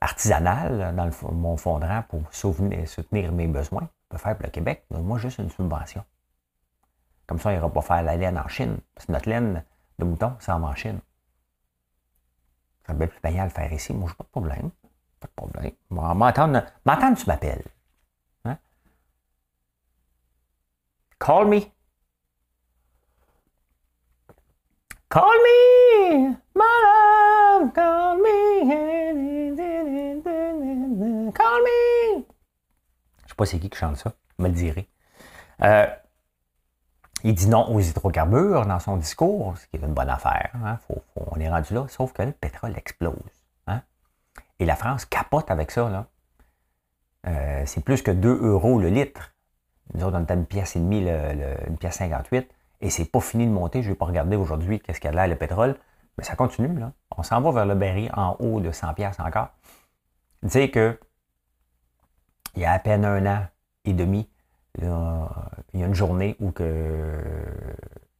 artisanal 0.00 0.94
dans 0.94 1.10
mon 1.32 1.56
fondrant 1.56 2.02
pour 2.08 2.22
soutenir 2.32 3.32
mes 3.32 3.46
besoins. 3.46 3.88
Je 4.04 4.08
peux 4.10 4.18
faire 4.18 4.36
pour 4.36 4.46
le 4.46 4.50
Québec, 4.50 4.84
donne-moi 4.90 5.18
juste 5.18 5.38
une 5.38 5.50
subvention. 5.50 6.04
Comme 7.26 7.38
ça, 7.38 7.52
il 7.52 7.56
n'ira 7.56 7.70
pas 7.70 7.82
faire 7.82 8.02
la 8.02 8.16
laine 8.16 8.38
en 8.38 8.48
Chine. 8.48 8.78
Parce 8.94 9.06
que 9.06 9.12
notre 9.12 9.28
laine 9.28 9.64
de 9.98 10.04
mouton, 10.04 10.34
c'est 10.38 10.52
en 10.52 10.74
Chine. 10.74 11.00
Ça 12.86 12.94
serait 12.94 13.06
plus 13.08 13.20
payant 13.20 13.42
à 13.42 13.46
le 13.46 13.50
faire 13.50 13.72
ici. 13.72 13.92
Moi, 13.92 14.08
je 14.08 14.12
n'ai 14.12 14.16
pas 14.16 14.24
de 14.24 14.28
problème. 14.28 14.70
Pas 15.18 15.26
de 15.26 15.32
problème. 15.32 15.72
M'entendre, 15.90 17.16
tu 17.16 17.26
m'appelles. 17.26 17.64
Hein? 18.44 18.56
Call 21.18 21.46
me. 21.46 21.60
Call 25.08 25.22
me, 25.22 26.36
my 26.54 26.64
love, 26.84 27.72
call 27.72 28.18
me, 28.18 28.60
call 31.32 31.62
me. 31.62 32.24
Je 33.22 33.28
sais 33.28 33.34
pas 33.34 33.46
c'est 33.46 33.58
qui 33.58 33.70
qui 33.70 33.78
chante 33.78 33.96
ça, 33.96 34.12
me 34.38 34.48
le 34.48 34.54
direz. 34.54 34.88
Euh, 35.62 35.86
il 37.24 37.34
dit 37.34 37.48
non 37.48 37.74
aux 37.74 37.80
hydrocarbures 37.80 38.66
dans 38.66 38.78
son 38.78 38.98
discours, 38.98 39.56
ce 39.56 39.66
qui 39.68 39.76
est 39.76 39.80
une 39.80 39.94
bonne 39.94 40.10
affaire. 40.10 40.50
Hein. 40.62 40.78
on 41.14 41.40
est 41.40 41.48
rendu 41.48 41.72
là, 41.72 41.86
sauf 41.88 42.12
que 42.12 42.22
le 42.22 42.32
pétrole 42.32 42.76
explose. 42.76 43.14
Hein. 43.68 43.80
Et 44.58 44.66
la 44.66 44.76
France 44.76 45.06
capote 45.06 45.50
avec 45.50 45.70
ça. 45.70 45.88
Là. 45.88 46.06
Euh, 47.26 47.62
c'est 47.64 47.82
plus 47.82 48.02
que 48.02 48.10
2 48.10 48.28
euros 48.42 48.78
le 48.78 48.88
litre. 48.88 49.32
Nous 49.94 50.04
autres, 50.04 50.18
on 50.18 50.24
à 50.24 50.34
une 50.34 50.46
pièce 50.46 50.76
et 50.76 50.80
demie, 50.80 51.00
le, 51.00 51.68
une 51.68 51.78
pièce 51.78 51.96
58. 51.96 52.48
Et 52.82 52.90
c'est 52.90 53.04
pas 53.04 53.20
fini 53.20 53.46
de 53.46 53.50
monter. 53.50 53.82
Je 53.82 53.88
vais 53.88 53.94
pas 53.94 54.06
regarder 54.06 54.36
aujourd'hui 54.36 54.80
qu'est-ce 54.80 55.00
qu'il 55.00 55.10
y 55.10 55.12
a 55.12 55.16
là, 55.16 55.26
le 55.26 55.36
pétrole. 55.36 55.76
Mais 56.18 56.24
ça 56.24 56.34
continue. 56.34 56.78
Là. 56.78 56.92
On 57.16 57.22
s'en 57.22 57.40
va 57.40 57.50
vers 57.52 57.66
le 57.66 57.74
berry 57.74 58.08
en 58.14 58.36
haut 58.38 58.60
de 58.60 58.70
100 58.70 58.94
pièces 58.94 59.20
encore. 59.20 59.48
Dire 60.42 60.70
que 60.70 60.98
il 62.54 62.62
y 62.62 62.64
a 62.64 62.72
à 62.72 62.78
peine 62.78 63.04
un 63.04 63.26
an 63.26 63.46
et 63.84 63.92
demi, 63.92 64.28
il 64.78 64.84
y 64.84 65.82
a 65.82 65.86
une 65.86 65.94
journée 65.94 66.36
où 66.40 66.52
que 66.52 67.20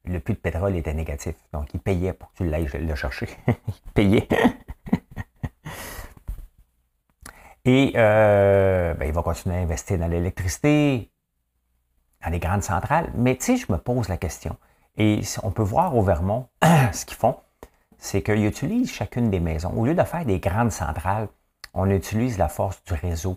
le 0.05 0.21
puits 0.21 0.35
de 0.35 0.39
pétrole 0.39 0.77
était 0.77 0.95
négatif. 0.95 1.35
Donc, 1.53 1.73
il 1.75 1.81
payait 1.81 2.13
pour 2.13 2.31
que 2.33 2.39
tu 2.39 2.49
l'ailles 2.49 2.69
le 2.75 2.95
chercher. 2.95 3.29
il 3.49 3.93
payait. 3.95 4.29
Et 7.65 7.93
euh, 7.97 8.95
ben, 8.95 9.07
il 9.07 9.13
va 9.13 9.23
continuer 9.25 9.57
à 9.57 9.59
investir 9.59 9.99
dans 9.99 10.07
l'électricité, 10.07 11.11
dans 12.27 12.33
les 12.33 12.39
grandes 12.41 12.63
centrales. 12.63 13.11
Mais 13.15 13.37
tu 13.37 13.45
sais, 13.45 13.57
je 13.57 13.73
me 13.73 13.79
pose 13.79 14.09
la 14.09 14.17
question. 14.17 14.57
Et 14.99 15.21
on 15.43 15.51
peut 15.51 15.63
voir 15.63 15.97
au 15.97 16.03
Vermont, 16.03 16.49
ce 16.93 17.05
qu'ils 17.07 17.17
font, 17.17 17.37
c'est 17.99 18.23
qu'ils 18.23 18.45
utilisent 18.45 18.93
chacune 18.93 19.31
des 19.31 19.41
maisons. 19.41 19.73
Au 19.77 19.87
lieu 19.87 19.95
de 19.95 20.03
faire 20.03 20.25
des 20.25 20.41
grandes 20.41 20.73
centrales, 20.73 21.29
on 21.73 21.89
utilise 21.91 22.37
la 22.39 22.49
force 22.49 22.83
du 22.85 22.95
réseau. 22.95 23.37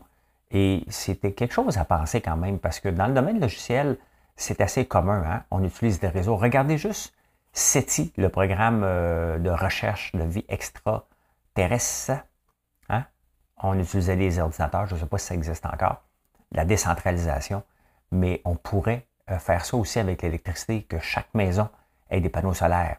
Et 0.52 0.84
c'était 0.88 1.34
quelque 1.34 1.54
chose 1.54 1.78
à 1.78 1.86
penser 1.86 2.22
quand 2.22 2.38
même, 2.38 2.58
parce 2.58 2.80
que 2.80 2.90
dans 2.90 3.08
le 3.08 3.14
domaine 3.14 3.40
logiciel, 3.40 3.98
c'est 4.36 4.62
assez 4.62 4.86
commun. 4.86 5.24
Hein? 5.26 5.44
On 5.52 5.64
utilise 5.64 6.00
des 6.00 6.08
réseaux. 6.08 6.36
Regardez 6.36 6.78
juste 6.78 7.14
SETI, 7.54 8.14
le 8.18 8.30
programme 8.30 8.82
euh, 8.84 9.38
de 9.38 9.50
recherche 9.50 10.12
de 10.16 10.24
vie 10.24 10.46
extraterrestre. 10.50 12.24
Hein? 12.90 13.04
On 13.62 13.78
utilisait 13.78 14.16
des 14.16 14.40
ordinateurs, 14.40 14.88
je 14.88 14.96
ne 14.96 15.00
sais 15.02 15.06
pas 15.06 15.18
si 15.20 15.28
ça 15.28 15.36
existe 15.36 15.66
encore, 15.66 16.02
la 16.52 16.66
décentralisation, 16.66 17.64
mais 18.12 18.42
on 18.46 18.56
pourrait 18.56 19.06
euh, 19.32 19.38
faire 19.40 19.66
ça 19.66 19.78
aussi 19.78 20.00
avec 20.00 20.22
l'électricité, 20.22 20.84
que 20.84 21.00
chaque 21.00 21.34
maison 21.34 21.70
ait 22.10 22.22
des 22.22 22.30
panneaux 22.30 22.54
solaires, 22.54 22.98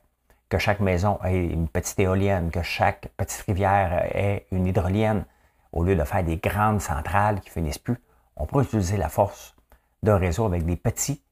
que 0.48 0.58
chaque 0.58 0.80
maison 0.80 1.18
ait 1.24 1.46
une 1.46 1.68
petite 1.68 1.98
éolienne, 1.98 2.50
que 2.50 2.62
chaque 2.62 3.08
petite 3.16 3.42
rivière 3.42 4.04
ait 4.14 4.46
une 4.52 4.66
hydrolienne 4.66 5.24
au 5.72 5.84
lieu 5.84 5.96
de 5.96 6.04
faire 6.04 6.24
des 6.24 6.36
grandes 6.36 6.80
centrales 6.80 7.40
qui 7.40 7.50
finissent 7.50 7.78
plus, 7.78 7.96
on 8.36 8.46
pourrait 8.46 8.64
utiliser 8.64 8.96
la 8.96 9.08
force 9.08 9.54
d'un 10.02 10.18
réseau 10.18 10.44
avec 10.44 10.64
des 10.64 10.76
petits 10.76 11.22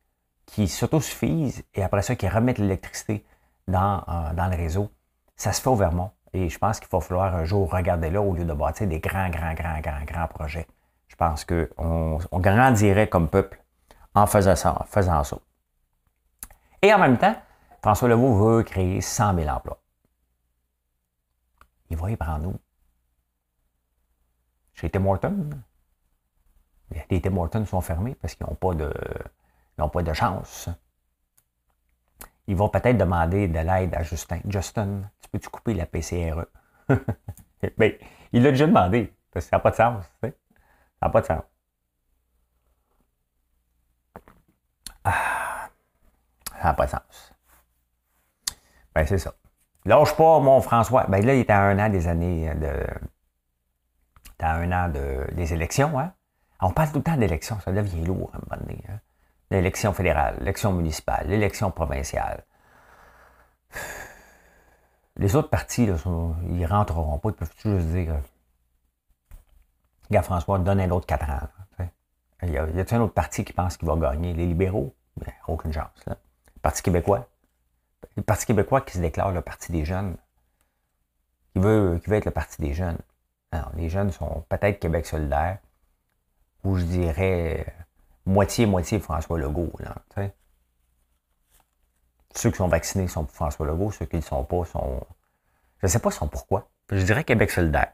qui 0.47 0.68
s'autosuffisent 0.68 1.64
et 1.75 1.82
après 1.82 2.02
ça, 2.02 2.16
qui 2.16 2.28
remettent 2.28 2.58
l'électricité 2.58 3.25
dans, 3.66 4.02
euh, 4.08 4.32
dans 4.35 4.49
le 4.49 4.56
réseau. 4.56 4.90
Ça 5.37 5.52
se 5.52 5.61
fait 5.61 5.68
au 5.68 5.76
Vermont. 5.76 6.11
Et 6.32 6.49
je 6.49 6.58
pense 6.58 6.78
qu'il 6.78 6.88
va 6.90 7.00
falloir 7.00 7.35
un 7.35 7.44
jour 7.44 7.70
regarder 7.70 8.11
là 8.11 8.20
au 8.20 8.35
lieu 8.35 8.44
de 8.44 8.52
bâtir 8.52 8.87
des 8.87 9.00
grands, 9.00 9.30
grands, 9.30 9.54
grands, 9.54 9.80
grands, 9.80 10.04
grands 10.04 10.28
projets. 10.28 10.66
Je 11.08 11.16
pense 11.16 11.44
qu'on 11.44 12.18
on 12.30 12.38
grandirait 12.38 13.08
comme 13.08 13.28
peuple 13.28 13.62
en 14.15 14.27
faisant 14.27 14.57
ça, 14.57 14.81
en 14.81 14.85
faisant 14.85 15.25
ça. 15.25 15.38
Et 16.83 16.93
en 16.93 16.99
même 16.99 17.19
temps, 17.19 17.37
François 17.83 18.09
Legault 18.09 18.35
veut 18.35 18.62
créer 18.62 19.00
100 19.00 19.35
000 19.35 19.49
emplois. 19.49 19.81
Il 21.91 21.97
va 21.97 22.11
y 22.11 22.17
prendre 22.17 22.49
où? 22.49 22.59
chez 24.79 24.91
Tim 24.91 25.05
Hortons. 25.07 25.50
Les 27.11 27.21
Tim 27.21 27.37
Hortons 27.37 27.67
sont 27.67 27.81
fermés 27.81 28.15
parce 28.15 28.35
qu'ils 28.35 28.47
n'ont 28.47 28.55
pas 28.55 28.75
de 28.75 28.93
pas 29.77 30.03
de 30.03 30.12
chance. 30.12 30.69
Ils 32.47 32.57
vont 32.57 32.69
peut-être 32.69 32.97
demander 32.97 33.49
de 33.49 33.59
l'aide 33.59 33.95
à 33.95 34.03
Justin. 34.03 34.41
Justin, 34.47 35.11
tu 35.21 35.29
peux-tu 35.29 35.49
couper 35.49 35.75
la 35.75 35.87
PCRE? 35.87 36.47
Bien, 37.79 37.93
il 38.33 38.43
l'a 38.43 38.50
déjà 38.50 38.67
demandé, 38.67 39.12
parce 39.33 39.45
que 39.45 39.50
ça 39.50 39.57
n'a 39.57 39.61
pas 39.61 39.71
de 39.71 39.77
sens. 39.77 40.05
Ça 40.23 40.31
n'a 41.03 41.09
pas 41.11 41.21
de 41.21 41.27
sens. 41.27 41.43
Ah, 45.11 45.69
ça 46.61 46.65
n'a 46.65 46.75
pas 46.75 46.87
de 46.87 46.91
sens. 46.91 47.33
Ben, 48.95 49.07
c'est 49.07 49.19
ça. 49.19 49.33
Lâche 49.85 50.15
pas, 50.17 50.38
mon 50.41 50.61
François. 50.61 51.07
Ben 51.09 51.25
là, 51.25 51.35
il 51.35 51.41
était 51.41 51.53
à 51.53 51.62
un 51.62 51.79
an 51.79 51.88
des 51.88 52.09
années 52.09 52.55
de 52.55 52.85
dans 54.38 54.47
un 54.47 54.73
an 54.73 54.88
de, 54.88 55.27
des 55.35 55.53
élections. 55.53 55.99
Hein? 55.99 56.12
On 56.61 56.71
parle 56.71 56.91
tout 56.91 56.99
le 56.99 57.03
temps 57.03 57.17
d'élections, 57.17 57.59
ça 57.61 57.73
devient 57.73 58.05
lourd 58.05 58.31
à 58.33 58.37
un 58.37 58.41
moment 58.49 58.62
donné. 58.62 58.85
Hein? 58.88 59.00
L'élection 59.50 59.93
fédérale, 59.93 60.37
l'élection 60.41 60.73
municipale, 60.73 61.27
l'élection 61.29 61.71
provinciale. 61.71 62.45
Les 65.17 65.35
autres 65.35 65.50
partis, 65.50 65.87
là, 65.87 65.97
ils 66.50 66.67
rentreront 66.67 67.19
pas, 67.19 67.31
ils 67.31 67.35
peuvent 67.35 67.53
juste 67.65 67.87
dire 67.88 68.21
Gars 70.11 70.23
François, 70.23 70.59
donne 70.59 70.81
un 70.81 70.91
autre 70.91 71.07
quatre 71.07 71.29
ans. 71.29 71.49
il 72.43 72.50
y 72.50 72.59
a, 72.59 72.69
y 72.69 72.81
a 72.81 72.85
un 72.91 73.00
autre 73.00 73.15
parti 73.15 73.45
qui 73.45 73.53
pense 73.53 73.77
qu'il 73.77 73.88
va 73.88 73.97
gagner? 73.97 74.33
Les 74.35 74.47
libéraux? 74.47 74.95
Ben, 75.19 75.33
aucune 75.47 75.73
chance. 75.73 75.91
Le 76.07 76.15
Parti 76.63 76.83
québécois? 76.83 77.29
Le 78.17 78.23
Parti 78.23 78.47
québécois 78.47 78.81
qui 78.81 78.95
se 78.95 79.01
déclare 79.01 79.33
le 79.33 79.43
Parti 79.43 79.73
des 79.73 79.85
jeunes. 79.85 80.17
Qui 81.53 81.61
veut, 81.61 81.99
qui 82.03 82.11
veut 82.11 82.17
être 82.17 82.25
le 82.27 82.31
Parti 82.31 82.61
des 82.61 82.75
jeunes. 82.75 82.99
Alors, 83.51 83.71
les 83.75 83.89
jeunes 83.89 84.13
sont 84.13 84.45
peut-être 84.49 84.79
Québec 84.79 85.07
solidaire, 85.07 85.59
ou 86.65 86.77
je 86.77 86.85
dirais 86.85 87.75
moitié-moitié 88.27 89.01
François 89.01 89.39
Legault. 89.39 89.73
Là, 89.79 89.97
ceux 92.35 92.51
qui 92.51 92.59
sont 92.59 92.69
vaccinés 92.69 93.09
sont 93.09 93.25
pour 93.25 93.35
François 93.35 93.67
Legault, 93.67 93.91
ceux 93.91 94.05
qui 94.07 94.17
ne 94.17 94.21
sont 94.21 94.45
pas 94.45 94.65
sont. 94.65 95.01
Je 95.81 95.87
ne 95.87 95.91
sais 95.91 95.99
pas 95.99 96.11
sont 96.11 96.29
pourquoi. 96.29 96.69
Je 96.91 97.03
dirais 97.03 97.25
Québec 97.25 97.51
solidaire, 97.51 97.93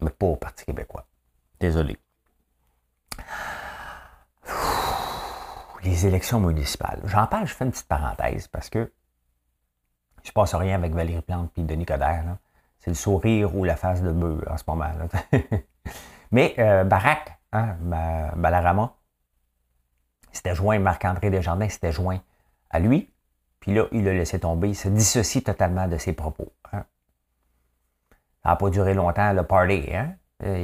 mais 0.00 0.10
pas 0.10 0.26
au 0.26 0.36
Parti 0.36 0.64
québécois. 0.64 1.06
Désolé. 1.60 1.98
Les 5.82 6.06
élections 6.06 6.40
municipales. 6.40 7.00
J'en 7.04 7.26
parle, 7.26 7.46
je 7.46 7.54
fais 7.54 7.64
une 7.64 7.70
petite 7.70 7.88
parenthèse 7.88 8.48
parce 8.48 8.68
que 8.68 8.92
je 10.22 10.32
passe 10.32 10.54
rien 10.54 10.74
avec 10.74 10.92
Valérie 10.92 11.22
Plante 11.22 11.50
et 11.56 11.62
Denis 11.62 11.86
Coderre. 11.86 12.24
Là. 12.24 12.38
C'est 12.78 12.90
le 12.90 12.96
sourire 12.96 13.54
ou 13.54 13.64
la 13.64 13.76
face 13.76 14.02
de 14.02 14.12
bœuf 14.12 14.42
en 14.48 14.56
ce 14.56 14.64
moment. 14.66 14.90
Mais 16.32 16.54
euh, 16.58 16.84
Barack, 16.84 17.38
hein, 17.52 17.76
Balarama, 18.36 18.94
s'était 20.32 20.54
joint, 20.54 20.78
Marc-André 20.78 21.30
Desjardins 21.30 21.68
s'était 21.68 21.92
joint 21.92 22.20
à 22.70 22.78
lui, 22.78 23.12
puis 23.58 23.74
là, 23.74 23.86
il 23.92 24.04
l'a 24.04 24.12
laissé 24.12 24.38
tomber, 24.38 24.68
il 24.68 24.74
se 24.74 24.88
dissocie 24.88 25.42
totalement 25.42 25.88
de 25.88 25.98
ses 25.98 26.12
propos. 26.12 26.52
Hein. 26.72 26.84
Ça 28.42 28.50
n'a 28.50 28.56
pas 28.56 28.70
duré 28.70 28.94
longtemps, 28.94 29.32
le 29.32 29.42
party. 29.42 29.88
Hein? 29.92 30.14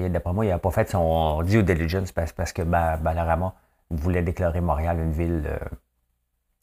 D'après 0.08 0.32
moi, 0.32 0.46
il 0.46 0.48
n'a 0.48 0.58
pas 0.58 0.70
fait 0.70 0.88
son 0.88 1.42
due 1.42 1.62
diligence 1.62 2.12
parce 2.12 2.52
que 2.52 2.62
Balarama 2.62 3.54
voulait 3.90 4.22
déclarer 4.22 4.60
Montréal 4.60 4.98
une 4.98 5.12
ville, 5.12 5.44
euh, 5.46 5.58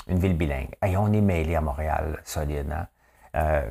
une 0.08 0.20
ville 0.20 0.38
bilingue. 0.38 0.76
Et 0.86 0.98
on 0.98 1.12
est 1.12 1.22
mêlé 1.22 1.56
à 1.56 1.62
Montréal, 1.62 2.20
solide. 2.24 2.72
Hein? 3.34 3.64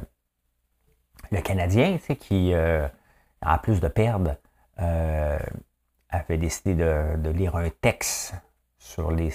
Le 1.31 1.41
Canadien, 1.41 1.95
tu 1.95 2.05
sais, 2.05 2.17
qui, 2.17 2.53
euh, 2.53 2.87
en 3.45 3.59
plus 3.59 3.81
de 3.81 3.89
perdre, 3.89 4.37
avait 4.77 6.37
décidé 6.39 6.75
de, 6.75 7.31
lire 7.31 7.57
un 7.57 7.71
texte 7.71 8.35
sur 8.79 9.11
les, 9.11 9.33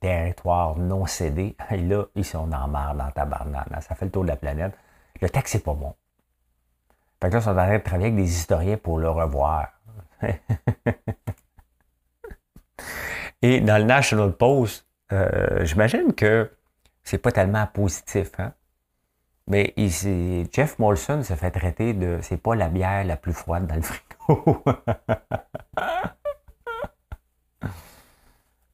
territoires 0.00 0.76
non 0.76 1.06
cédés. 1.06 1.56
Et 1.70 1.78
là, 1.78 2.04
ils 2.14 2.24
sont 2.24 2.50
en 2.52 2.68
marre 2.68 2.94
dans 2.94 3.10
tabarnak. 3.10 3.66
Ça 3.82 3.94
fait 3.94 4.06
le 4.06 4.10
tour 4.10 4.22
de 4.22 4.28
la 4.28 4.36
planète. 4.36 4.72
Le 5.20 5.28
texte, 5.28 5.52
c'est 5.54 5.64
pas 5.64 5.74
bon. 5.74 5.94
Fait 7.22 7.28
que 7.28 7.34
là, 7.34 7.40
ils 7.40 7.42
sont 7.42 7.50
en 7.50 7.80
travailler 7.80 8.06
avec 8.06 8.16
des 8.16 8.30
historiens 8.30 8.76
pour 8.76 8.98
le 8.98 9.10
revoir. 9.10 9.68
Et 13.42 13.60
dans 13.60 13.78
le 13.78 13.84
National 13.84 14.32
Post, 14.32 14.86
euh, 15.12 15.64
j'imagine 15.64 16.12
que 16.14 16.50
c'est 17.02 17.18
pas 17.18 17.32
tellement 17.32 17.66
positif. 17.66 18.30
Hein? 18.38 18.52
Mais 19.46 19.74
Jeff 20.52 20.78
Molson 20.78 21.22
se 21.22 21.34
fait 21.34 21.50
traiter 21.52 21.92
de 21.94 22.18
c'est 22.22 22.36
pas 22.36 22.54
la 22.56 22.68
bière 22.68 23.04
la 23.04 23.16
plus 23.16 23.32
froide 23.32 23.66
dans 23.66 23.76
le 23.76 23.82
frigo. 23.82 24.64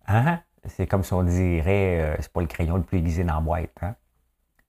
hein? 0.07 0.41
C'est 0.65 0.87
comme 0.87 1.03
si 1.03 1.13
on 1.13 1.25
dirait, 1.25 2.01
euh, 2.01 2.17
c'est 2.21 2.33
pas 2.33 2.41
le 2.41 2.47
crayon 2.47 2.77
le 2.77 2.83
plus 2.83 2.99
aiguisé 2.99 3.25
dans 3.25 3.35
la 3.35 3.41
boîte. 3.41 3.71
Hein? 3.83 3.95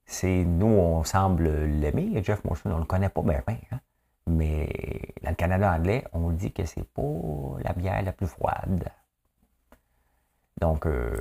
C'est 0.06 0.44
nous, 0.44 0.68
on 0.68 1.04
semble 1.06 1.48
l'aimer. 1.66 2.22
Jeff 2.24 2.44
Morrison, 2.44 2.72
on 2.74 2.80
le 2.80 2.86
connaît 2.86 3.10
pas 3.10 3.22
bien, 3.22 3.42
hein? 3.72 3.80
mais 4.28 4.70
dans 5.22 5.30
le 5.30 5.36
Canada 5.36 5.72
anglais, 5.72 6.04
on 6.12 6.32
dit 6.32 6.52
que 6.52 6.66
c'est 6.66 6.84
pas 6.84 7.02
la 7.64 7.72
bière 7.74 8.02
la 8.02 8.12
plus 8.12 8.28
froide. 8.28 8.90
Donc, 10.62 10.86
euh, 10.86 11.16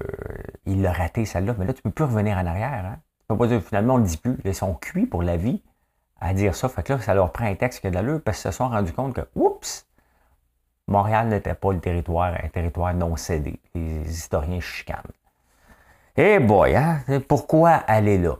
il 0.66 0.82
l'a 0.82 0.92
raté 0.92 1.24
celle-là, 1.24 1.54
mais 1.58 1.66
là, 1.66 1.72
tu 1.72 1.82
peux 1.82 1.90
plus 1.90 2.04
revenir 2.04 2.36
en 2.36 2.46
arrière. 2.46 2.84
Hein? 2.84 2.98
Peux 3.28 3.36
pas 3.36 3.46
dire, 3.46 3.62
finalement, 3.62 3.94
on 3.94 3.98
le 3.98 4.04
dit 4.04 4.16
plus. 4.16 4.38
Ils 4.44 4.54
sont 4.54 4.74
cuits 4.74 5.06
pour 5.06 5.22
la 5.22 5.36
vie 5.36 5.62
à 6.20 6.34
dire 6.34 6.54
ça. 6.54 6.68
Fait 6.68 6.82
que 6.82 6.92
là, 6.92 7.00
ça 7.00 7.14
leur 7.14 7.32
prend 7.32 7.46
un 7.46 7.54
texte 7.54 7.80
qui 7.80 7.86
a 7.86 7.90
de 7.90 7.94
l'allure 7.94 8.20
parce 8.22 8.40
qu'ils 8.40 8.52
se 8.52 8.56
sont 8.56 8.68
rendus 8.68 8.92
compte 8.92 9.14
que, 9.14 9.22
oups, 9.34 9.86
Montréal 10.86 11.28
n'était 11.28 11.54
pas 11.54 11.72
le 11.72 11.80
territoire, 11.80 12.34
un 12.42 12.48
territoire 12.48 12.92
non 12.94 13.16
cédé. 13.16 13.60
Les 13.74 14.08
historiens 14.08 14.60
chicanent. 14.60 15.12
Eh 16.16 16.38
boy, 16.38 16.76
hein? 16.76 17.02
pourquoi 17.26 17.70
aller 17.70 18.18
là? 18.18 18.36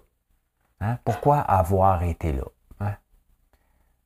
Hein? 0.80 0.99
Pourquoi 1.04 1.38
avoir 1.38 2.02
été 2.02 2.32
là? 2.32 2.44
Hein? 2.80 2.94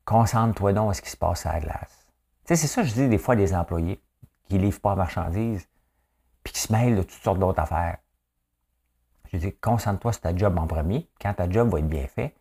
Concentre-toi 0.04 0.72
donc 0.72 0.90
à 0.90 0.94
ce 0.94 1.02
qui 1.02 1.10
se 1.10 1.16
passe 1.16 1.46
à 1.46 1.54
la 1.54 1.60
glace. 1.60 2.06
C'est 2.44 2.56
ça 2.56 2.82
que 2.82 2.88
je 2.88 2.94
dis 2.94 3.08
des 3.08 3.18
fois 3.18 3.34
des 3.34 3.54
employés 3.54 4.00
qui 4.44 4.54
ne 4.54 4.60
livrent 4.60 4.80
pas 4.80 4.90
la 4.90 4.96
marchandise 4.96 5.66
puis 6.46 6.52
qui 6.52 6.60
se 6.60 6.72
mêlent 6.72 6.94
de 6.94 7.02
toutes 7.02 7.24
sortes 7.24 7.40
d'autres 7.40 7.60
affaires. 7.60 7.98
Je 9.32 9.36
dis, 9.36 9.52
concentre-toi 9.56 10.12
sur 10.12 10.22
ta 10.22 10.36
job 10.36 10.56
en 10.56 10.68
premier. 10.68 11.10
Quand 11.20 11.34
ta 11.34 11.50
job 11.50 11.72
va 11.72 11.80
être 11.80 11.88
bien 11.88 12.06
fait, 12.06 12.36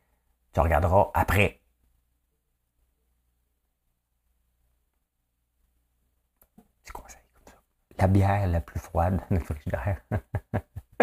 tu 0.53 0.59
regarderas 0.59 1.09
après. 1.15 1.59
Petit 6.83 6.91
conseil 6.93 7.23
comme 7.33 7.51
ça. 7.51 7.59
La 7.97 8.05
bière 8.07 8.47
la 8.47 8.61
plus 8.61 8.79
froide 8.79 9.19
frigidaire. 9.43 9.99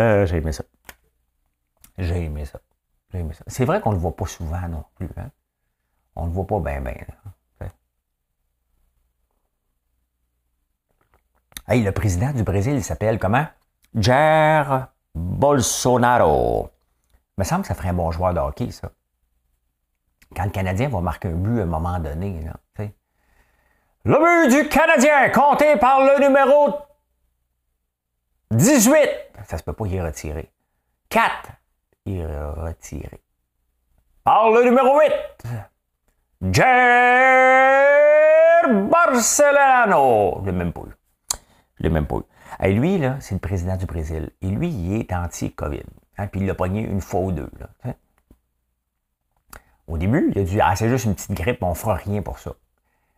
euh, 0.00 0.26
j'ai 0.26 0.38
aimé 0.38 0.50
ça. 0.50 0.64
J'ai 1.96 2.24
aimé 2.24 2.44
ça. 2.44 2.60
J'ai 3.12 3.20
aimé 3.20 3.34
ça. 3.34 3.44
C'est 3.46 3.64
vrai 3.64 3.80
qu'on 3.80 3.90
ne 3.90 3.94
le 3.94 4.00
voit 4.00 4.16
pas 4.16 4.26
souvent 4.26 4.66
non 4.66 4.84
plus. 4.96 5.08
Hein? 5.16 5.30
On 6.16 6.22
ne 6.24 6.30
le 6.30 6.34
voit 6.34 6.48
pas 6.48 6.58
bien, 6.58 6.80
bien. 6.80 7.06
Hey, 11.70 11.84
le 11.84 11.92
président 11.92 12.32
du 12.32 12.42
Brésil, 12.42 12.74
il 12.74 12.82
s'appelle 12.82 13.20
comment? 13.20 13.46
Jair 13.94 14.88
Bolsonaro 15.14 16.68
me 17.38 17.44
semble 17.44 17.62
que 17.62 17.68
ça 17.68 17.76
ferait 17.76 17.90
un 17.90 17.94
bon 17.94 18.10
joueur 18.10 18.34
de 18.34 18.40
hockey, 18.40 18.72
ça. 18.72 18.90
Quand 20.34 20.42
le 20.42 20.50
Canadien 20.50 20.88
va 20.88 21.00
marquer 21.00 21.28
un 21.28 21.36
but 21.36 21.60
à 21.60 21.62
un 21.62 21.66
moment 21.66 22.00
donné, 22.00 22.40
là, 22.42 22.54
le 24.04 24.18
but 24.18 24.48
du 24.50 24.68
Canadien, 24.68 25.30
compté 25.30 25.76
par 25.76 26.00
le 26.00 26.18
numéro 26.18 26.76
18. 28.50 29.08
Ça 29.44 29.56
se 29.56 29.62
peut 29.62 29.72
pas 29.72 29.86
y 29.86 30.00
retirer. 30.00 30.50
4. 31.08 31.52
Y 32.06 32.24
retirer. 32.24 33.22
Par 34.24 34.50
le 34.50 34.64
numéro 34.64 34.98
8. 34.98 35.12
Jair 36.50 36.80
Barcelano. 38.90 40.40
Je 40.40 40.46
l'ai 40.46 40.52
même 40.52 40.72
pas. 40.72 40.80
L'ai 41.80 41.88
même 41.88 42.06
pas. 42.06 42.20
Et 42.62 42.72
lui, 42.72 42.98
là, 42.98 43.16
c'est 43.20 43.34
le 43.34 43.40
président 43.40 43.76
du 43.76 43.86
Brésil. 43.86 44.30
Et 44.42 44.48
lui, 44.48 44.68
il 44.68 45.00
est 45.00 45.12
anti-COVID. 45.12 45.82
Hein, 46.18 46.26
puis 46.26 46.40
il 46.40 46.46
l'a 46.46 46.54
pogné 46.54 46.82
une 46.82 47.00
fois 47.00 47.20
ou 47.20 47.32
deux. 47.32 47.50
Au 49.86 49.98
début, 49.98 50.30
il 50.30 50.38
a 50.38 50.44
dit 50.44 50.60
Ah, 50.60 50.76
c'est 50.76 50.88
juste 50.88 51.06
une 51.06 51.14
petite 51.14 51.32
grippe, 51.32 51.62
on 51.62 51.70
ne 51.70 51.74
fera 51.74 51.94
rien 51.94 52.22
pour 52.22 52.38
ça. 52.38 52.54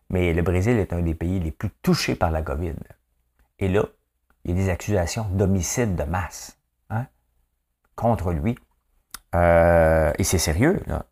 Mais 0.09 0.33
le 0.33 0.41
Brésil 0.41 0.77
est 0.77 0.93
un 0.93 1.01
des 1.01 1.13
pays 1.13 1.39
les 1.39 1.51
plus 1.51 1.69
touchés 1.81 2.15
par 2.15 2.31
la 2.31 2.41
COVID. 2.41 2.75
Et 3.59 3.67
là, 3.67 3.85
il 4.43 4.51
y 4.51 4.53
a 4.53 4.63
des 4.63 4.69
accusations 4.69 5.25
d'homicide 5.31 5.95
de 5.95 6.03
masse 6.03 6.57
hein, 6.89 7.05
contre 7.95 8.31
lui. 8.31 8.57
Euh, 9.35 10.13
et 10.17 10.23
c'est 10.23 10.37
sérieux, 10.37 10.81
là. 10.87 11.05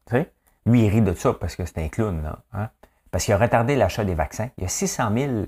Lui, 0.65 0.85
il 0.85 0.89
rit 0.89 1.01
de 1.01 1.13
ça 1.13 1.33
parce 1.33 1.55
que 1.55 1.65
c'est 1.65 1.79
un 1.79 1.89
clown, 1.89 2.21
là, 2.21 2.43
hein. 2.53 2.69
parce 3.09 3.25
qu'il 3.25 3.33
a 3.33 3.37
retardé 3.37 3.75
l'achat 3.75 4.05
des 4.05 4.13
vaccins. 4.13 4.49
Il 4.57 4.63
y 4.63 4.65
a 4.65 4.69
600 4.69 5.11
000 5.13 5.45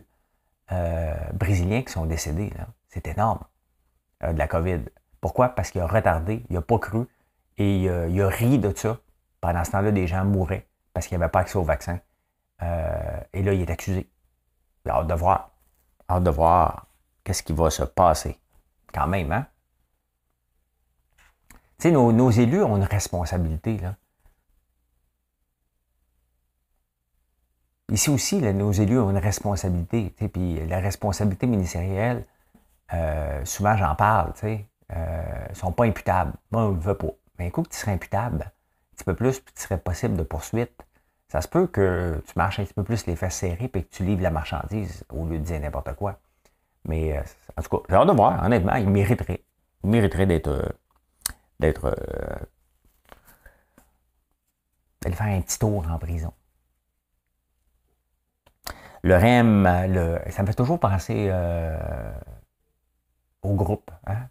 euh, 0.74 1.14
Brésiliens 1.34 1.84
qui 1.84 1.94
sont 1.94 2.06
décédés. 2.06 2.52
C'est 2.90 3.08
énorme, 3.08 3.40
euh, 4.24 4.34
de 4.34 4.38
la 4.38 4.48
COVID. 4.48 4.82
Pourquoi? 5.22 5.50
Parce 5.50 5.72
qu'il 5.72 5.82
a 5.82 5.88
retardé, 5.88 6.44
il 6.50 6.56
n'a 6.56 6.62
pas 6.62 6.80
cru 6.80 7.06
et 7.58 7.84
il 7.84 8.22
a 8.22 8.28
ri 8.28 8.60
de 8.60 8.74
ça. 8.76 8.98
Pendant 9.40 9.64
ce 9.64 9.72
temps-là, 9.72 9.92
des 9.92 10.08
gens 10.08 10.26
mouraient 10.26 10.68
parce 10.94 11.08
qu'il 11.08 11.18
n'y 11.18 11.24
avait 11.24 11.32
pas 11.32 11.40
accès 11.40 11.58
au 11.58 11.64
vaccin. 11.64 12.00
Euh, 12.62 13.20
et 13.34 13.42
là, 13.42 13.54
il 13.54 13.62
est 13.62 13.70
accusé. 13.70 14.10
Il 14.86 14.92
a 14.92 14.96
hâte 14.96 15.08
de 15.08 15.14
voir. 15.14 15.52
Hâte 16.10 16.24
de 16.24 16.30
voir 16.30 16.88
qu'est-ce 17.24 17.44
qui 17.44 17.54
va 17.54 17.70
se 17.70 17.84
passer. 17.84 18.40
Quand 18.94 19.08
même, 19.08 19.32
hein? 19.32 19.48
Tu 21.80 21.90
sais, 21.90 21.92
nos, 21.92 22.30
élus 22.30 22.64
ont 22.64 22.78
une 22.78 22.84
responsabilité, 22.84 23.78
là. 23.80 23.96
Ici 27.94 28.10
aussi, 28.10 28.42
nos 28.42 28.72
élus 28.72 28.98
ont 28.98 29.12
une 29.12 29.20
responsabilité. 29.20 30.10
Puis 30.10 30.66
la 30.66 30.80
responsabilité 30.80 31.46
ministérielle, 31.46 32.26
euh, 32.92 33.46
souvent 33.46 33.78
j'en 33.78 33.94
parle, 33.94 34.34
ne 34.42 34.58
euh, 34.96 35.54
sont 35.54 35.72
pas 35.72 35.86
imputables. 35.86 36.34
Moi, 36.52 36.64
on 36.64 36.72
ne 36.72 36.80
veut 36.80 36.98
pas. 36.98 37.12
Mais 37.38 37.46
un 37.46 37.50
coup 37.52 37.62
que 37.62 37.70
tu 37.70 37.78
serais 37.78 37.92
imputable, 37.92 38.46
un 38.46 38.96
petit 38.96 39.04
peu 39.04 39.14
plus, 39.14 39.40
puis 39.40 39.54
tu 39.54 39.62
serais 39.62 39.78
possible 39.78 40.18
de 40.18 40.24
poursuite, 40.24 40.74
ça 41.28 41.42
se 41.42 41.48
peut 41.48 41.68
que 41.68 42.20
tu 42.26 42.34
marches 42.36 42.60
un 42.60 42.64
petit 42.64 42.74
peu 42.74 42.84
plus 42.84 43.06
les 43.06 43.16
fesses 43.16 43.36
serrées 43.36 43.70
et 43.72 43.84
que 43.84 43.96
tu 43.96 44.04
livres 44.04 44.24
la 44.24 44.32
marchandise 44.32 45.04
au 45.12 45.26
lieu 45.28 45.38
de 45.38 45.44
dire 45.44 45.60
n'importe 45.60 45.94
quoi. 45.94 46.20
Mais 46.86 47.16
euh, 47.16 47.22
en 47.56 47.62
tout 47.62 47.78
cas, 47.78 47.84
j'ai 47.90 47.96
hâte 47.96 48.08
de 48.08 48.14
voir, 48.14 48.44
honnêtement, 48.44 48.74
il 48.74 48.90
mériterait. 48.90 49.44
Il 49.84 49.92
mériterait 49.92 50.26
d'être. 50.26 50.76
D'être. 51.60 51.96
d'aller 55.04 55.16
faire 55.16 55.28
un 55.28 55.42
petit 55.42 55.60
tour 55.60 55.86
en 55.88 56.00
prison. 56.00 56.34
Le 59.04 59.16
REM, 59.16 59.66
ça 60.30 60.42
me 60.42 60.48
fait 60.48 60.54
toujours 60.54 60.80
penser 60.80 61.32
au 63.42 63.54
groupe. 63.54 63.92
Hein? 64.08 64.28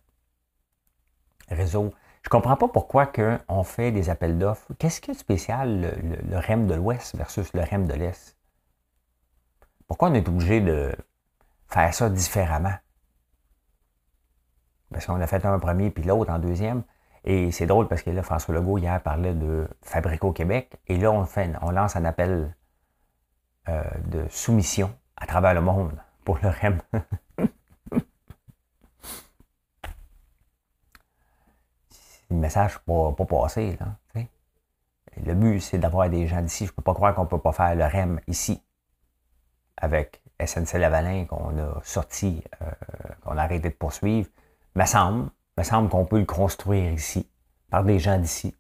réseau. 1.54 1.92
Je 2.22 2.28
ne 2.28 2.30
comprends 2.30 2.56
pas 2.56 2.68
pourquoi 2.68 3.10
on 3.48 3.62
fait 3.64 3.90
des 3.90 4.10
appels 4.10 4.38
d'offres. 4.38 4.72
Qu'est-ce 4.78 5.00
qui 5.00 5.10
est 5.10 5.14
spécial, 5.14 5.98
le, 6.28 6.38
REM 6.38 6.66
de 6.66 6.74
l'Ouest 6.74 7.16
versus 7.16 7.52
le 7.52 7.62
REM 7.62 7.86
de 7.86 7.94
l'Est? 7.94 8.36
Pourquoi 9.88 10.08
on 10.08 10.14
est 10.14 10.28
obligé 10.28 10.60
de 10.60 10.94
faire 11.68 11.92
ça 11.92 12.08
différemment? 12.08 12.74
Parce 14.92 15.06
qu'on 15.06 15.20
a 15.20 15.26
fait 15.26 15.44
un 15.44 15.58
premier 15.58 15.90
puis 15.90 16.04
l'autre 16.04 16.30
en 16.30 16.38
deuxième. 16.38 16.84
Et 17.24 17.50
c'est 17.50 17.66
drôle 17.66 17.88
parce 17.88 18.02
que 18.02 18.10
là, 18.10 18.22
François 18.22 18.54
Legault, 18.54 18.78
hier, 18.78 19.00
parlait 19.02 19.34
de 19.34 19.68
Fabrico 19.80 20.32
Québec. 20.32 20.76
Et 20.86 20.98
là, 20.98 21.10
on, 21.10 21.24
fait, 21.24 21.52
on 21.62 21.70
lance 21.70 21.96
un 21.96 22.04
appel 22.04 22.54
euh, 23.68 23.82
de 24.06 24.26
soumission 24.28 24.94
à 25.16 25.26
travers 25.26 25.54
le 25.54 25.60
monde 25.60 26.00
pour 26.24 26.38
le 26.42 26.48
REM. 26.48 26.80
le 32.30 32.36
message 32.36 32.78
ne 32.86 33.12
pas 33.12 33.24
passer. 33.24 33.76
Là, 33.78 33.96
le 35.24 35.34
but, 35.34 35.60
c'est 35.60 35.78
d'avoir 35.78 36.08
des 36.08 36.26
gens 36.26 36.40
d'ici. 36.40 36.66
Je 36.66 36.72
ne 36.72 36.76
peux 36.76 36.82
pas 36.82 36.94
croire 36.94 37.14
qu'on 37.14 37.24
ne 37.24 37.28
peut 37.28 37.38
pas 37.38 37.52
faire 37.52 37.74
le 37.74 37.84
REM 37.84 38.20
ici 38.26 38.62
avec 39.76 40.22
SNC 40.44 40.78
Lavalin 40.78 41.26
qu'on 41.26 41.58
a 41.58 41.80
sorti, 41.82 42.42
euh, 42.62 42.70
qu'on 43.22 43.36
a 43.36 43.42
arrêté 43.42 43.68
de 43.68 43.74
poursuivre. 43.74 44.28
Me 44.74 44.84
semble, 44.84 45.30
me 45.58 45.62
semble 45.62 45.88
qu'on 45.88 46.04
peut 46.04 46.18
le 46.18 46.24
construire 46.24 46.92
ici 46.92 47.28
par 47.70 47.84
des 47.84 47.98
gens 47.98 48.18
d'ici. 48.18 48.56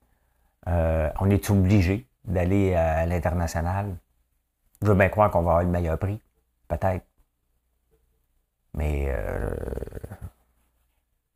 Euh, 0.68 1.10
on 1.20 1.30
est 1.30 1.50
obligé 1.50 2.06
d'aller 2.24 2.74
à 2.74 3.06
l'international. 3.06 3.96
Je 4.82 4.88
veux 4.88 4.94
bien 4.94 5.08
croire 5.08 5.30
qu'on 5.30 5.42
va 5.42 5.52
avoir 5.52 5.62
le 5.62 5.68
meilleur 5.68 5.96
prix, 5.96 6.20
peut-être. 6.66 7.06
Mais, 8.74 9.04
euh, 9.08 9.54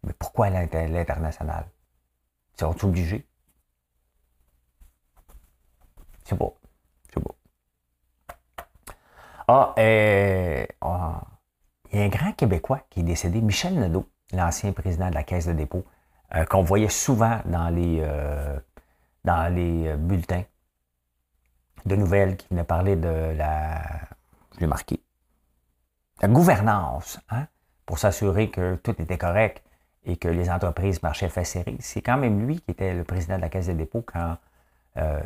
mais 0.02 0.12
pourquoi 0.18 0.50
l'international? 0.50 1.66
Sont 2.59 2.85
obligés? 2.85 3.24
C'est 6.24 6.37
beau. 6.37 6.56
C'est 7.14 7.22
beau. 7.22 7.37
Ah, 9.46 9.74
il 9.76 10.66
y 11.92 12.02
a 12.02 12.04
un 12.04 12.09
grand 12.09 12.32
Québécois 12.32 12.80
qui 12.90 13.00
est 13.00 13.04
décédé, 13.04 13.40
Michel 13.40 13.78
Nadeau, 13.78 14.09
l'ancien 14.32 14.72
président 14.72 15.09
de 15.09 15.14
la 15.14 15.22
Caisse 15.22 15.46
de 15.46 15.52
dépôt, 15.52 15.85
euh, 16.35 16.44
qu'on 16.46 16.62
voyait 16.62 16.88
souvent 16.88 17.40
dans 17.44 17.68
les, 17.68 18.00
euh, 18.00 18.59
dans 19.24 19.54
les 19.54 19.96
bulletins 19.96 20.42
de 21.87 21.96
nouvelles 21.96 22.37
qui 22.37 22.46
venaient 22.51 22.64
parler 22.64 22.96
de 22.96 23.35
la. 23.37 23.83
Je 24.55 24.61
l'ai 24.61 24.66
marqué. 24.66 25.01
La 26.22 26.29
gouvernance, 26.29 27.18
hein, 27.31 27.46
pour 27.85 27.99
s'assurer 27.99 28.51
que 28.51 28.77
tout 28.77 29.01
était 29.01 29.18
correct 29.18 29.62
et 30.05 30.16
que 30.16 30.29
les 30.29 30.51
entreprises 30.51 31.03
marchaient 31.03 31.29
fait 31.29 31.44
serré. 31.44 31.77
C'est 31.81 32.03
quand 32.03 32.16
même 32.16 32.46
lui 32.46 32.61
qui 32.61 32.70
était 32.70 32.94
le 32.94 33.05
président 33.05 33.37
de 33.37 33.42
la 33.42 33.49
Caisse 33.49 33.66
des 33.66 33.75
dépôts 33.75 34.03
quand 34.03 34.37
euh, 34.96 35.20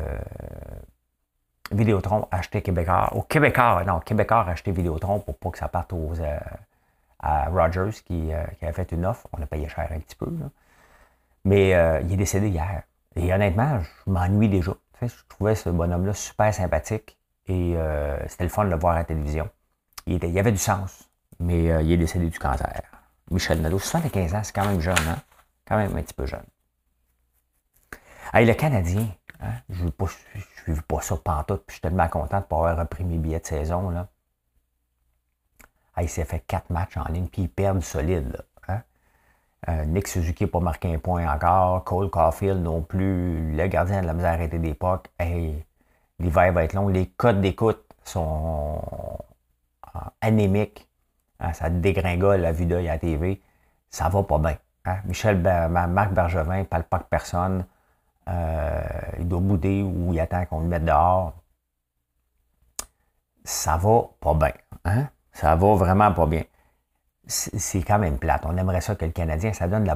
Vidéotron 1.71 2.27
a 2.31 2.37
acheté 2.37 2.61
Québécois. 2.61 3.09
Au 3.13 3.21
Québécois, 3.21 3.83
non, 3.85 3.99
Québécois 3.99 4.41
a 4.41 4.51
acheté 4.51 4.71
Vidéotron 4.71 5.19
pour 5.19 5.37
pas 5.37 5.49
que 5.51 5.57
ça 5.57 5.69
parte 5.69 5.93
aux, 5.93 6.19
euh, 6.19 6.37
à 7.19 7.49
Rogers 7.49 8.01
qui, 8.05 8.33
euh, 8.33 8.43
qui, 8.59 8.65
avait 8.65 8.73
fait 8.73 8.91
une 8.91 9.05
offre. 9.05 9.27
On 9.37 9.41
a 9.41 9.45
payé 9.45 9.69
cher 9.69 9.87
un 9.91 9.99
petit 9.99 10.15
peu. 10.15 10.27
Mais 11.45 11.73
euh, 11.73 12.01
il 12.01 12.13
est 12.13 12.17
décédé 12.17 12.49
hier. 12.49 12.83
Et 13.15 13.33
honnêtement, 13.33 13.79
je 13.79 14.11
m'ennuie 14.11 14.49
déjà. 14.49 14.73
Je 15.07 15.15
trouvais 15.27 15.55
ce 15.55 15.69
bonhomme-là 15.69 16.13
super 16.13 16.53
sympathique 16.53 17.17
et 17.47 17.75
c'était 18.27 18.43
le 18.43 18.49
fun 18.49 18.65
de 18.65 18.69
le 18.69 18.77
voir 18.77 18.93
à 18.93 18.99
la 18.99 19.03
télévision. 19.03 19.49
Il, 20.05 20.37
avait 20.37 20.51
du 20.51 20.57
sens, 20.57 21.09
mais 21.39 21.63
il 21.83 21.91
est 21.91 21.97
décédé 21.97 22.29
du 22.29 22.39
cancer. 22.39 22.81
Michel 23.31 23.61
Nadeau, 23.61 23.79
75 23.79 24.35
ans, 24.35 24.43
c'est 24.43 24.53
quand 24.53 24.65
même 24.65 24.81
jeune, 24.81 24.97
hein? 25.07 25.21
Quand 25.65 25.77
même 25.77 25.95
un 25.95 26.01
petit 26.01 26.13
peu 26.13 26.25
jeune. 26.25 26.43
Hey, 28.33 28.45
le 28.45 28.53
Canadien, 28.53 29.07
hein? 29.39 29.53
je 29.69 29.83
ne 29.83 29.89
suis 30.73 30.81
pas 30.83 31.01
ça 31.01 31.15
pantoute, 31.17 31.63
puis 31.65 31.73
je 31.73 31.73
suis 31.75 31.81
tellement 31.81 32.07
content 32.09 32.39
de 32.39 32.45
pouvoir 32.45 32.77
repris 32.77 33.03
mes 33.03 33.17
billets 33.17 33.39
de 33.39 33.45
saison. 33.45 33.89
Là. 33.89 34.07
il 36.01 36.09
s'est 36.09 36.25
fait 36.25 36.41
quatre 36.41 36.69
matchs 36.69 36.97
en 36.97 37.05
ligne, 37.05 37.27
puis 37.27 37.43
il 37.43 37.49
perd 37.49 37.81
solide. 37.81 38.37
Hein. 38.37 38.50
Euh, 39.69 39.85
Nick 39.85 40.07
Suzuki 40.07 40.45
n'a 40.45 40.49
pas 40.49 40.59
marqué 40.59 40.93
un 40.93 40.99
point 40.99 41.31
encore. 41.31 41.83
Cole 41.83 42.09
Caulfield 42.09 42.61
non 42.61 42.81
plus. 42.81 43.55
Le 43.55 43.67
gardien 43.67 44.01
de 44.01 44.07
la 44.07 44.13
misère 44.13 44.41
était 44.41 44.59
d'époque. 44.59 45.09
L'hiver 46.19 46.53
va 46.53 46.63
être 46.63 46.73
long. 46.73 46.87
Les 46.87 47.07
codes 47.07 47.41
d'écoute 47.41 47.83
sont 48.03 48.81
anémiques. 50.21 50.87
Hein, 51.39 51.53
ça 51.53 51.69
dégringole 51.69 52.41
la 52.41 52.51
vue 52.51 52.65
d'œil 52.65 52.89
à 52.89 52.97
TV. 52.97 53.41
Ça 53.89 54.09
va 54.09 54.23
pas 54.23 54.37
bien. 54.39 54.57
Michel, 55.05 55.37
Marc 55.69 56.11
Bergevin 56.13 56.59
ne 56.59 56.63
parle 56.63 56.83
pas 56.83 56.99
que 56.99 57.09
personne. 57.09 57.65
Euh, 58.27 58.81
il 59.19 59.27
doit 59.27 59.39
bouder 59.39 59.83
ou 59.83 60.13
il 60.13 60.19
attend 60.19 60.45
qu'on 60.45 60.61
le 60.61 60.67
mette 60.67 60.85
dehors. 60.85 61.33
Ça 63.43 63.77
va 63.77 64.09
pas 64.19 64.33
bien. 64.33 64.53
Hein? 64.85 65.07
Ça 65.31 65.55
va 65.55 65.75
vraiment 65.75 66.11
pas 66.13 66.25
bien. 66.25 66.43
C'est 67.31 67.81
quand 67.83 67.99
même 67.99 68.17
plate. 68.17 68.45
On 68.45 68.57
aimerait 68.57 68.81
ça 68.81 68.95
que 68.95 69.05
le 69.05 69.11
Canadien, 69.11 69.53
ça 69.53 69.67
donne. 69.67 69.89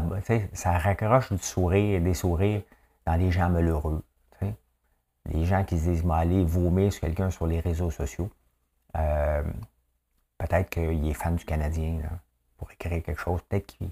Ça 0.53 0.77
raccroche 0.77 1.31
du 1.33 1.37
sourire, 1.39 2.01
des 2.01 2.13
sourires 2.13 2.61
dans 3.05 3.15
les 3.15 3.31
gens 3.31 3.49
malheureux. 3.49 4.01
Les 5.27 5.43
gens 5.43 5.63
qui 5.63 5.79
se 5.79 5.89
disent, 5.89 6.03
aller 6.11 6.45
vomir 6.45 6.93
sur 6.93 7.01
quelqu'un 7.01 7.31
sur 7.31 7.47
les 7.47 7.59
réseaux 7.59 7.89
sociaux. 7.89 8.29
Euh, 8.95 9.43
peut-être 10.37 10.69
qu'il 10.69 11.07
est 11.07 11.13
fan 11.13 11.35
du 11.35 11.43
Canadien 11.45 11.99
pour 12.57 12.71
écrire 12.71 13.01
quelque 13.01 13.19
chose. 13.19 13.41
Peut-être 13.49 13.65
qu'il 13.65 13.89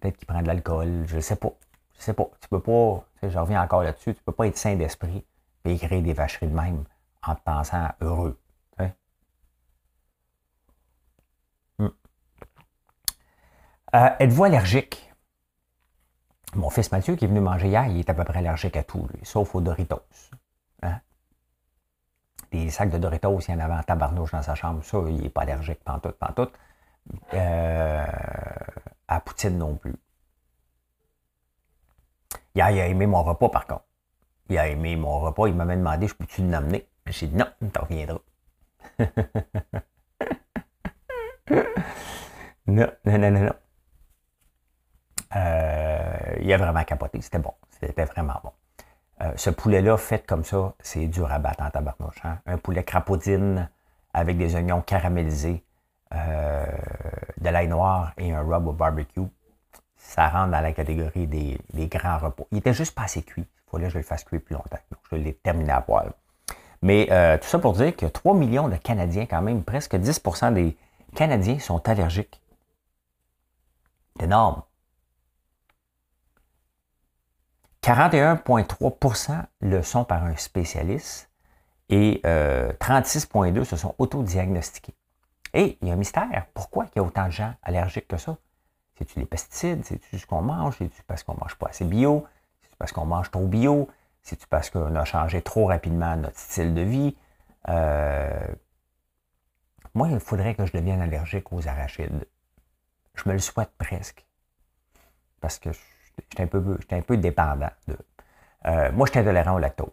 peut 0.00 0.12
prend 0.26 0.42
de 0.42 0.46
l'alcool. 0.46 1.04
Je 1.06 1.16
ne 1.16 1.20
sais 1.20 1.36
pas. 1.36 1.52
Je 1.98 2.02
sais 2.02 2.12
pas. 2.12 2.28
Tu 2.40 2.48
peux 2.48 2.60
pas, 2.60 3.04
je 3.22 3.38
reviens 3.38 3.62
encore 3.62 3.82
là-dessus, 3.82 4.14
tu 4.14 4.22
peux 4.22 4.32
pas 4.32 4.46
être 4.46 4.56
sain 4.56 4.76
d'esprit 4.76 5.24
et 5.64 5.72
écrire 5.72 6.02
des 6.02 6.12
vacheries 6.12 6.46
de 6.46 6.54
même 6.54 6.84
en 7.26 7.34
te 7.34 7.40
pensant 7.40 7.88
heureux. 8.00 8.38
Euh, 13.94 14.10
êtes-vous 14.18 14.44
allergique? 14.44 15.12
Mon 16.54 16.70
fils 16.70 16.92
Mathieu 16.92 17.16
qui 17.16 17.24
est 17.24 17.28
venu 17.28 17.40
manger 17.40 17.68
hier, 17.68 17.86
il 17.86 17.98
est 17.98 18.10
à 18.10 18.14
peu 18.14 18.24
près 18.24 18.38
allergique 18.38 18.76
à 18.76 18.82
tout, 18.82 19.06
lui, 19.12 19.20
sauf 19.24 19.54
aux 19.54 19.60
Doritos. 19.60 20.02
Hein? 20.82 21.00
Des 22.52 22.70
sacs 22.70 22.90
de 22.90 22.98
Doritos, 22.98 23.40
il 23.40 23.50
y 23.52 23.54
en 23.54 23.60
avait 23.60 23.74
en 23.74 23.82
tabarnouche 23.82 24.32
dans 24.32 24.42
sa 24.42 24.54
chambre. 24.54 24.82
Ça, 24.82 24.98
il 25.08 25.22
n'est 25.22 25.28
pas 25.28 25.42
allergique, 25.42 25.82
pantoute, 25.84 26.16
pantoute. 26.16 26.52
Euh, 27.34 28.06
à 29.08 29.20
Poutine 29.20 29.58
non 29.58 29.74
plus. 29.76 29.94
Il 32.54 32.62
a, 32.62 32.70
aimé 32.70 33.06
mon 33.06 33.22
repas, 33.22 33.48
par 33.48 33.66
contre. 33.66 33.84
Il 34.48 34.58
a 34.58 34.68
aimé 34.68 34.96
mon 34.96 35.20
repas. 35.20 35.46
Il 35.46 35.54
m'avait 35.54 35.76
demandé, 35.76 36.08
je 36.08 36.14
peux-tu 36.14 36.46
l'amener? 36.46 36.88
J'ai 37.06 37.26
dit 37.26 37.36
non, 37.36 37.46
tu 37.60 37.78
reviendras. 37.78 38.18
non, 42.66 42.90
non, 43.04 43.18
non, 43.18 43.30
non, 43.30 43.54
euh, 45.36 46.36
il 46.40 46.52
a 46.52 46.56
vraiment 46.56 46.84
capoté. 46.84 47.20
C'était 47.20 47.38
bon. 47.38 47.52
C'était 47.80 48.04
vraiment 48.04 48.40
bon. 48.42 48.52
Euh, 49.20 49.32
ce 49.36 49.50
poulet-là, 49.50 49.96
fait 49.96 50.26
comme 50.26 50.44
ça, 50.44 50.74
c'est 50.80 51.06
dur 51.06 51.30
à 51.30 51.38
battre 51.38 51.62
en 51.62 51.70
tabarnouche. 51.70 52.20
Hein? 52.24 52.38
Un 52.46 52.58
poulet 52.58 52.84
crapaudine 52.84 53.68
avec 54.14 54.38
des 54.38 54.54
oignons 54.54 54.80
caramélisés, 54.80 55.64
euh, 56.14 56.66
de 57.38 57.48
l'ail 57.50 57.68
noir 57.68 58.12
et 58.16 58.32
un 58.32 58.42
rub 58.42 58.66
au 58.66 58.72
barbecue 58.72 59.28
ça 59.98 60.28
rentre 60.28 60.52
dans 60.52 60.60
la 60.60 60.72
catégorie 60.72 61.26
des, 61.26 61.86
grands 61.88 62.18
repas. 62.18 62.44
Il 62.50 62.58
était 62.58 62.72
juste 62.72 62.94
pas 62.94 63.02
assez 63.02 63.22
cuit. 63.22 63.44
Il 63.44 63.70
fallait 63.70 63.84
que 63.84 63.92
je 63.92 63.98
le 63.98 64.04
fasse 64.04 64.24
cuire 64.24 64.40
plus 64.40 64.54
longtemps. 64.54 64.78
Donc, 64.90 65.00
je 65.10 65.16
l'ai 65.16 65.34
terminé 65.34 65.70
à 65.70 65.82
poil. 65.82 66.12
Mais 66.80 67.08
euh, 67.10 67.36
tout 67.36 67.46
ça 67.46 67.58
pour 67.58 67.74
dire 67.74 67.94
que 67.94 68.06
3 68.06 68.34
millions 68.34 68.68
de 68.68 68.76
Canadiens, 68.76 69.26
quand 69.26 69.42
même, 69.42 69.62
presque 69.64 69.94
10% 69.94 70.54
des 70.54 70.76
Canadiens 71.14 71.58
sont 71.58 71.86
allergiques. 71.88 72.40
C'est 74.16 74.24
énorme. 74.24 74.62
41,3% 77.82 79.44
le 79.60 79.82
sont 79.82 80.04
par 80.04 80.24
un 80.24 80.36
spécialiste 80.36 81.30
et 81.88 82.20
36,2 82.24 83.58
euh, 83.58 83.64
se 83.64 83.76
sont 83.76 83.94
autodiagnostiqués. 83.98 84.94
Et 85.54 85.78
il 85.80 85.88
y 85.88 85.90
a 85.90 85.94
un 85.94 85.96
mystère. 85.96 86.46
Pourquoi 86.52 86.86
il 86.86 86.96
y 86.96 86.98
a 86.98 87.02
autant 87.02 87.26
de 87.26 87.32
gens 87.32 87.54
allergiques 87.62 88.08
que 88.08 88.18
ça? 88.18 88.36
C'est-tu 88.96 89.18
les 89.20 89.26
pesticides? 89.26 89.84
C'est-tu 89.84 90.18
ce 90.18 90.26
qu'on 90.26 90.42
mange? 90.42 90.76
C'est-tu 90.78 91.02
parce 91.04 91.22
qu'on 91.22 91.36
mange 91.40 91.54
pas 91.54 91.68
assez 91.68 91.84
bio? 91.84 92.26
C'est-tu 92.60 92.76
parce 92.76 92.92
qu'on 92.92 93.06
mange 93.06 93.30
trop 93.30 93.46
bio? 93.46 93.88
C'est-tu 94.22 94.46
parce 94.48 94.70
qu'on 94.70 94.94
a 94.94 95.04
changé 95.04 95.40
trop 95.40 95.66
rapidement 95.66 96.16
notre 96.16 96.38
style 96.38 96.74
de 96.74 96.82
vie? 96.82 97.16
Euh, 97.68 98.46
moi, 99.94 100.08
il 100.10 100.20
faudrait 100.20 100.54
que 100.54 100.66
je 100.66 100.72
devienne 100.72 101.00
allergique 101.00 101.52
aux 101.52 101.66
arachides. 101.66 102.26
Je 103.14 103.28
me 103.28 103.32
le 103.32 103.38
souhaite 103.38 103.70
presque. 103.78 104.26
Parce 105.40 105.58
que 105.58 105.70
j'étais 106.30 106.42
un 106.42 106.46
peu, 106.46 106.78
un 106.90 107.00
peu 107.00 107.16
dépendant. 107.16 107.70
De, 107.86 107.96
euh, 108.66 108.92
moi, 108.92 109.06
j'étais 109.06 109.20
intolérant 109.20 109.54
au 109.54 109.58
lactose. 109.58 109.92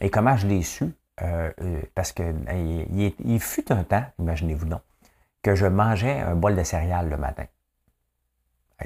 Et 0.00 0.10
comment 0.10 0.36
je 0.36 0.46
l'ai 0.46 0.62
su? 0.62 0.94
Euh, 1.20 1.52
parce 1.94 2.12
que 2.12 2.22
il, 2.52 3.14
il, 3.24 3.40
fut 3.40 3.70
un 3.70 3.84
temps, 3.84 4.04
imaginez-vous 4.18 4.66
donc, 4.66 4.80
que 5.42 5.54
je 5.54 5.66
mangeais 5.66 6.20
un 6.20 6.34
bol 6.34 6.56
de 6.56 6.64
céréales 6.64 7.10
le 7.10 7.18
matin 7.18 7.44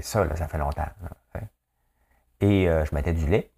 ça, 0.03 0.25
là, 0.25 0.37
ça 0.37 0.49
fait 0.49 0.59
longtemps. 0.59 0.89
et 2.41 2.69
euh, 2.69 2.85
je 2.85 2.95
mettais 2.95 3.13
du 3.13 3.27
lait. 3.27 3.51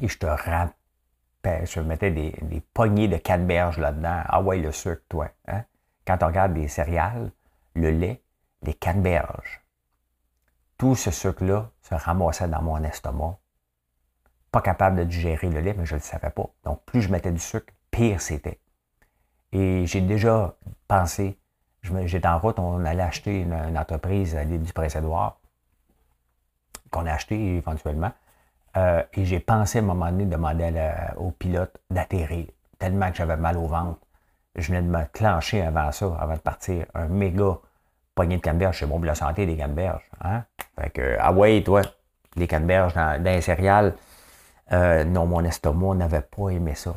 Et 0.00 0.08
je 0.08 0.18
te 0.18 0.26
rappelle, 0.26 1.66
je 1.66 1.80
mettais 1.80 2.10
des, 2.10 2.62
poignées 2.74 3.08
de 3.08 3.16
canneberge 3.16 3.78
là-dedans. 3.78 4.22
Ah 4.26 4.42
ouais, 4.42 4.58
le 4.58 4.72
sucre, 4.72 5.02
toi. 5.08 5.28
Hein? 5.46 5.64
Quand 6.06 6.22
on 6.22 6.26
regarde 6.26 6.54
des 6.54 6.68
céréales, 6.68 7.30
le 7.74 7.90
lait, 7.90 8.22
des 8.62 8.74
canneberges, 8.74 9.61
tout 10.82 10.96
ce 10.96 11.12
sucre-là 11.12 11.70
se 11.80 11.94
ramassait 11.94 12.48
dans 12.48 12.60
mon 12.60 12.82
estomac. 12.82 13.38
Pas 14.50 14.60
capable 14.60 14.96
de 14.96 15.04
digérer 15.04 15.48
le 15.48 15.60
lait, 15.60 15.74
mais 15.78 15.86
je 15.86 15.94
ne 15.94 16.00
le 16.00 16.02
savais 16.02 16.30
pas. 16.30 16.50
Donc, 16.64 16.84
plus 16.84 17.02
je 17.02 17.08
mettais 17.08 17.30
du 17.30 17.38
sucre, 17.38 17.72
pire 17.92 18.20
c'était. 18.20 18.58
Et 19.52 19.86
j'ai 19.86 20.00
déjà 20.00 20.56
pensé 20.88 21.38
J'étais 21.84 22.26
en 22.26 22.40
route, 22.40 22.58
on 22.58 22.84
allait 22.84 23.02
acheter 23.02 23.42
une, 23.42 23.78
entreprise 23.78 24.34
à 24.34 24.42
l'île 24.42 24.62
du 24.62 24.72
Précédoire, 24.72 25.38
qu'on 26.90 27.06
a 27.06 27.12
acheté 27.12 27.36
éventuellement. 27.58 28.10
Euh, 28.76 29.04
et 29.12 29.24
j'ai 29.24 29.38
pensé 29.38 29.78
à 29.78 29.82
un 29.82 29.84
moment 29.84 30.10
donné 30.10 30.26
demander 30.26 30.92
au 31.16 31.30
pilote 31.30 31.80
d'atterrir, 31.90 32.46
tellement 32.80 33.08
que 33.10 33.18
j'avais 33.18 33.36
mal 33.36 33.56
au 33.56 33.68
ventre. 33.68 34.00
Je 34.56 34.66
venais 34.66 34.82
de 34.82 34.88
me 34.88 35.04
clencher 35.12 35.62
avant 35.62 35.92
ça, 35.92 36.06
avant 36.18 36.34
de 36.34 36.40
partir, 36.40 36.86
un 36.94 37.06
méga 37.06 37.58
poignet 38.14 38.36
de 38.36 38.42
canneberge. 38.42 38.78
C'est 38.78 38.86
bon 38.86 38.96
pour 38.96 39.06
la 39.06 39.14
santé 39.14 39.46
des 39.46 39.56
canneberges. 39.56 40.08
Hein? 40.22 40.44
Fait 40.78 40.90
que, 40.90 41.16
ah 41.18 41.32
ouais, 41.32 41.62
toi, 41.62 41.82
les 42.36 42.46
canneberges 42.46 42.94
dans, 42.94 43.22
dans 43.22 43.30
les 43.30 43.40
céréales, 43.40 43.94
euh, 44.72 45.04
non, 45.04 45.26
mon 45.26 45.44
estomac 45.44 45.94
n'avait 45.94 46.22
pas 46.22 46.50
aimé 46.50 46.74
ça. 46.74 46.94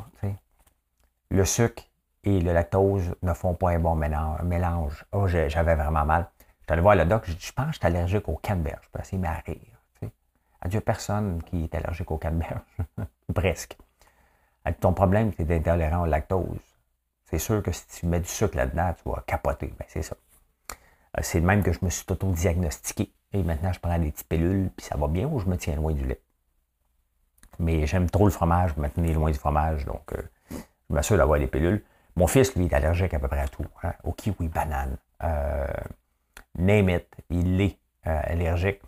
Le 1.32 1.44
sucre, 1.44 1.84
et 2.26 2.42
le 2.42 2.54
lactose 2.54 3.16
ne 3.22 3.34
font 3.34 3.54
pas 3.54 3.70
un 3.72 3.80
bon 3.80 3.96
mélange. 3.96 5.06
Oh, 5.12 5.28
j'avais 5.28 5.76
vraiment 5.76 6.06
mal. 6.06 6.28
Je 6.68 6.74
allé 6.74 6.82
voir 6.82 6.96
le 6.96 7.06
doc, 7.06 7.30
dit, 7.30 7.38
je 7.40 7.52
pense 7.52 7.68
que 7.68 7.72
je 7.74 7.78
suis 7.78 7.88
allergique 7.88 8.28
au 8.28 8.36
canneberge. 8.38 8.82
Je 8.86 8.90
peux 8.90 9.00
essayer 9.00 9.22
de 9.22 9.28
rire. 9.46 10.12
Adieu 10.62 10.82
personne 10.82 11.44
qui 11.44 11.66
est 11.66 11.76
allergique 11.76 12.10
au 12.10 12.18
canneberge. 12.18 12.62
Presque. 13.36 13.78
ton 14.80 14.94
problème, 14.94 15.32
c'est 15.38 15.44
d'être 15.44 15.68
intolérant 15.68 16.02
au 16.02 16.06
lactose. 16.08 16.60
C'est 17.26 17.38
sûr 17.38 17.62
que 17.62 17.72
si 17.72 17.86
tu 17.88 18.08
mets 18.08 18.20
du 18.20 18.28
sucre 18.28 18.58
là-dedans, 18.58 18.94
tu 18.94 19.08
vas 19.08 19.24
capoter. 19.28 19.74
Ben, 19.78 19.86
c'est 19.88 20.02
ça. 20.02 20.16
Euh, 21.18 21.22
c'est 21.22 21.40
le 21.40 21.46
même 21.46 21.64
que 21.64 21.72
je 21.72 21.80
me 21.82 21.90
suis 21.90 22.06
auto-diagnostiqué. 22.10 23.12
Et 23.34 23.44
maintenant, 23.44 23.74
je 23.74 23.80
prends 23.80 23.98
des 24.00 24.12
petites 24.12 24.28
pilules, 24.28 24.70
puis 24.76 24.86
ça 24.86 24.96
va 24.98 25.08
bien 25.08 25.28
ou 25.28 25.40
je 25.40 25.46
me 25.48 25.58
tiens 25.58 25.76
loin 25.76 25.94
du 25.94 26.06
lait? 26.06 26.22
Mais 27.60 27.86
j'aime 27.86 28.10
trop 28.10 28.26
le 28.26 28.32
fromage, 28.32 28.74
je 28.76 28.82
me 28.82 28.90
tenir 28.90 29.16
loin 29.18 29.32
du 29.32 29.38
fromage, 29.38 29.86
donc 29.86 30.14
euh, 30.14 30.22
je 30.90 30.94
m'assure 30.94 31.18
d'avoir 31.18 31.40
des 31.40 31.48
pilules. 31.48 31.84
Mon 32.16 32.28
fils, 32.28 32.56
lui, 32.56 32.66
est 32.66 32.74
allergique 32.74 33.14
à 33.14 33.20
peu 33.20 33.28
près 33.28 33.42
à 33.42 33.48
tout. 33.48 33.66
Hein, 33.84 33.94
au 34.04 34.14
kiwi, 34.14 34.48
banane, 34.48 34.98
euh, 35.24 35.68
name 36.58 36.90
it, 36.90 37.08
il 37.30 37.60
est 37.62 37.78
allergique. 38.04 38.82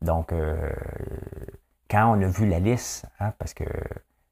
Donc, 0.00 0.32
quand 1.90 2.16
on 2.16 2.22
a 2.22 2.26
vu 2.26 2.48
la 2.48 2.58
liste, 2.58 3.06
hein, 3.20 3.32
parce 3.38 3.52
que 3.54 3.64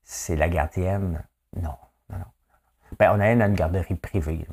c'est 0.03 0.35
la 0.35 0.49
gardienne 0.49 1.23
Non, 1.55 1.77
non, 2.09 2.19
non. 2.19 2.25
Ben, 2.99 3.13
on 3.13 3.21
allait 3.21 3.37
dans 3.37 3.47
une 3.47 3.55
garderie 3.55 3.95
privée. 3.95 4.47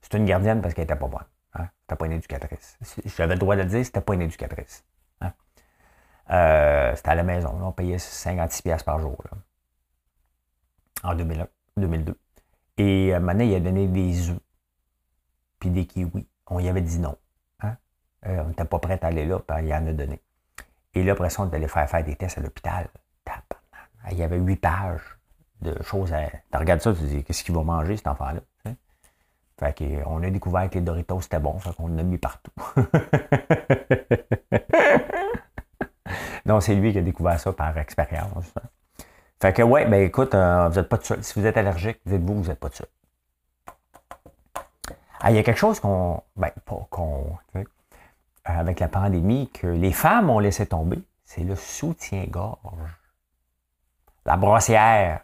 C'est 0.00 0.14
une 0.16 0.24
gardienne 0.24 0.60
parce 0.62 0.74
qu'elle 0.74 0.84
n'était 0.84 0.96
pas 0.96 1.06
bonne. 1.06 1.26
Hein? 1.56 1.68
C'était 1.82 1.96
pas 1.96 2.06
une 2.06 2.12
éducatrice. 2.12 2.78
J'avais 3.16 3.34
le 3.34 3.38
droit 3.38 3.56
de 3.56 3.62
le 3.62 3.68
dire, 3.68 3.84
c'était 3.84 4.00
pas 4.00 4.14
une 4.14 4.22
éducatrice. 4.22 4.84
Hein? 5.20 5.32
Euh, 6.30 6.94
c'était 6.96 7.10
à 7.10 7.14
la 7.14 7.22
maison. 7.22 7.56
on 7.62 7.72
payait 7.72 7.96
56$ 7.96 8.84
par 8.84 9.00
jour. 9.00 9.16
En 11.02 11.14
2001, 11.14 11.46
2002. 11.76 12.18
Et 12.78 13.14
euh, 13.14 13.20
maintenant, 13.20 13.44
il 13.44 13.54
a 13.54 13.60
donné 13.60 13.86
des 13.86 14.30
œufs. 14.30 14.40
Puis 15.58 15.70
des 15.70 15.86
kiwis. 15.86 16.26
On 16.48 16.58
y 16.60 16.68
avait 16.68 16.82
dit 16.82 16.98
non. 16.98 17.16
Hein? 17.60 17.76
Euh, 18.26 18.42
on 18.44 18.48
n'était 18.48 18.64
pas 18.64 18.78
prêt 18.78 18.98
à 19.02 19.06
aller 19.06 19.24
là, 19.24 19.38
puis 19.38 19.66
il 19.66 19.72
en 19.72 19.86
a 19.86 19.92
donné. 19.92 20.20
Et 20.94 21.02
là, 21.02 21.12
après 21.12 21.30
ça, 21.30 21.42
on 21.42 21.50
allait 21.50 21.68
faire 21.68 21.88
faire 21.88 22.04
des 22.04 22.16
tests 22.16 22.38
à 22.38 22.40
l'hôpital. 22.40 22.88
Il 24.12 24.18
y 24.18 24.22
avait 24.22 24.38
huit 24.38 24.56
pages 24.56 25.18
de 25.62 25.82
choses 25.82 26.12
à. 26.12 26.28
Tu 26.30 26.58
regardes 26.58 26.80
ça, 26.80 26.92
tu 26.92 27.00
te 27.00 27.04
dis, 27.04 27.24
qu'est-ce 27.24 27.42
qu'il 27.42 27.54
va 27.54 27.62
manger, 27.62 27.96
cet 27.96 28.06
enfant-là? 28.06 28.40
Fait 29.58 29.76
qu'on 29.76 30.22
a 30.22 30.30
découvert 30.30 30.68
que 30.68 30.74
les 30.74 30.82
Doritos 30.82 31.22
c'était 31.22 31.38
bon, 31.38 31.58
fait 31.58 31.74
qu'on 31.74 31.84
en 31.84 31.98
a 31.98 32.02
mis 32.02 32.18
partout. 32.18 32.52
non, 36.44 36.60
c'est 36.60 36.74
lui 36.74 36.92
qui 36.92 36.98
a 36.98 37.02
découvert 37.02 37.40
ça 37.40 37.52
par 37.54 37.76
expérience. 37.78 38.52
Fait 39.40 39.54
que 39.54 39.62
ouais, 39.62 39.86
ben 39.86 40.02
écoute, 40.02 40.34
euh, 40.34 40.68
vous 40.68 40.76
n'êtes 40.76 40.88
pas 40.88 40.98
tout 40.98 41.06
seul. 41.06 41.24
Si 41.24 41.38
vous 41.38 41.46
êtes 41.46 41.56
allergique, 41.56 42.00
dites-vous, 42.04 42.42
vous 42.42 42.48
n'êtes 42.48 42.60
pas 42.60 42.68
tout 42.68 42.76
seul. 42.76 42.88
Ah, 45.20 45.30
il 45.30 45.36
y 45.36 45.38
a 45.38 45.42
quelque 45.42 45.58
chose 45.58 45.80
qu'on. 45.80 46.22
Ben, 46.36 46.50
pas 46.64 46.86
qu'on. 46.90 47.38
Avec 48.44 48.78
la 48.80 48.88
pandémie, 48.88 49.50
que 49.50 49.66
les 49.66 49.92
femmes 49.92 50.30
ont 50.30 50.38
laissé 50.38 50.66
tomber, 50.66 51.02
c'est 51.24 51.42
le 51.42 51.56
soutien-gorge. 51.56 52.90
La 54.24 54.36
brossière. 54.36 55.22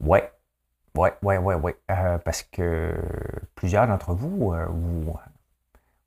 Ouais, 0.00 0.32
oui, 0.98 1.10
oui, 1.22 1.36
oui, 1.36 1.54
oui. 1.62 1.72
parce 2.24 2.42
que 2.42 2.92
plusieurs 3.54 3.86
d'entre 3.86 4.14
vous, 4.14 4.52
euh, 4.52 4.66
vous, 4.66 5.16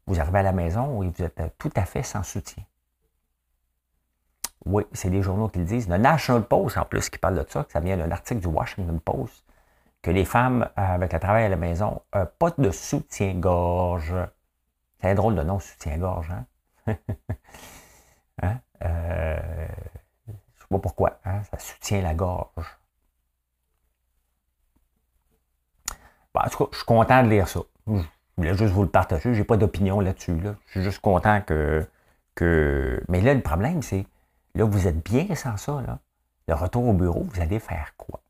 vous, 0.06 0.20
arrivez 0.20 0.40
à 0.40 0.44
la 0.44 0.52
maison 0.52 1.02
et 1.02 1.10
vous 1.10 1.24
êtes 1.24 1.42
tout 1.58 1.72
à 1.76 1.86
fait 1.86 2.04
sans 2.04 2.24
soutien. 2.24 2.64
Oui, 4.66 4.84
c'est 4.92 5.10
les 5.10 5.22
journaux 5.22 5.48
qui 5.48 5.60
le 5.60 5.66
disent. 5.66 5.88
Le 5.88 5.98
National 5.98 6.44
Post, 6.44 6.78
en 6.78 6.86
plus, 6.86 7.10
qui 7.10 7.18
parle 7.18 7.36
de 7.36 7.46
ça, 7.50 7.64
que 7.64 7.72
ça 7.72 7.80
vient 7.80 7.96
d'un 7.96 8.12
article 8.12 8.42
du 8.42 8.48
Washington 8.48 9.00
Post, 9.00 9.46
que 10.02 10.12
les 10.12 10.26
femmes 10.26 10.64
euh, 10.78 10.96
avec 10.96 11.14
le 11.14 11.20
travail 11.20 11.46
à 11.46 11.50
la 11.50 11.56
maison, 11.56 12.02
euh, 12.16 12.26
pas 12.26 12.52
de 12.58 12.70
soutien-gorge. 12.70 14.14
C'est 15.02 15.16
drôle 15.16 15.36
de 15.36 15.44
nom, 15.44 15.60
soutien-gorge, 15.60 16.32
hein? 16.32 16.46
hein? 18.42 18.60
je 18.82 20.32
ne 20.32 20.36
sais 20.60 20.68
pas 20.70 20.80
pourquoi, 20.80 21.20
hein? 21.24 21.42
ça 21.50 21.60
soutient 21.60 22.02
la 22.02 22.14
gorge. 22.14 22.81
En 26.36 26.50
tout 26.50 26.65
cas, 26.65 26.70
je 26.72 26.78
suis 26.78 26.86
content 26.86 27.24
de 27.24 27.30
lire 27.30 27.48
ça. 27.48 27.62
Je 27.88 28.02
voulais 28.38 28.56
juste 28.56 28.74
vous 28.74 28.84
le 28.84 28.89
partager. 28.89 29.34
Je 29.34 29.39
n'ai 29.39 29.46
pas 29.46 29.58
d'opinion 29.58 30.00
là-dessus. 30.00 30.38
Je 30.41 30.72
suis 30.72 30.84
juste 30.84 31.00
content 31.00 31.41
que, 31.41 31.86
que. 32.36 33.04
Mais 33.10 33.22
là, 33.22 33.34
le 33.34 33.41
problème, 33.41 33.82
c'est. 33.82 34.06
Là, 34.56 34.65
vous 34.65 34.88
êtes 34.88 35.04
bien 35.04 35.34
sans 35.36 35.58
ça. 35.58 35.82
Là. 35.86 36.00
Le 36.48 36.54
retour 36.56 36.88
au 36.88 36.94
bureau, 36.94 37.24
vous 37.24 37.41
allez 37.41 37.60
faire 37.60 37.94
quoi? 37.98 38.22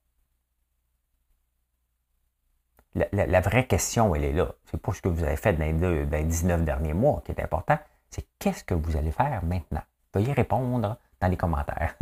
La, 2.94 3.40
vraie 3.40 3.66
question, 3.68 4.14
elle 4.16 4.26
est 4.26 4.34
là. 4.34 4.54
C'est 4.66 4.82
pas 4.82 4.92
ce 4.92 5.02
que 5.02 5.08
vous 5.08 5.24
avez 5.24 5.38
fait 5.38 5.54
dans 5.54 5.64
les, 5.64 6.06
dans 6.06 6.18
les 6.18 6.24
19 6.24 6.66
derniers 6.66 6.94
mois 6.94 7.22
qui 7.24 7.32
est 7.32 7.42
important. 7.42 7.80
C'est 8.10 8.28
qu'est-ce 8.38 8.66
que 8.66 8.74
vous 8.74 8.98
allez 8.98 9.12
faire 9.12 9.44
maintenant? 9.46 9.82
Veuillez 10.14 10.34
répondre 10.34 10.98
dans 11.22 11.28
les 11.28 11.38
commentaires. 11.38 11.96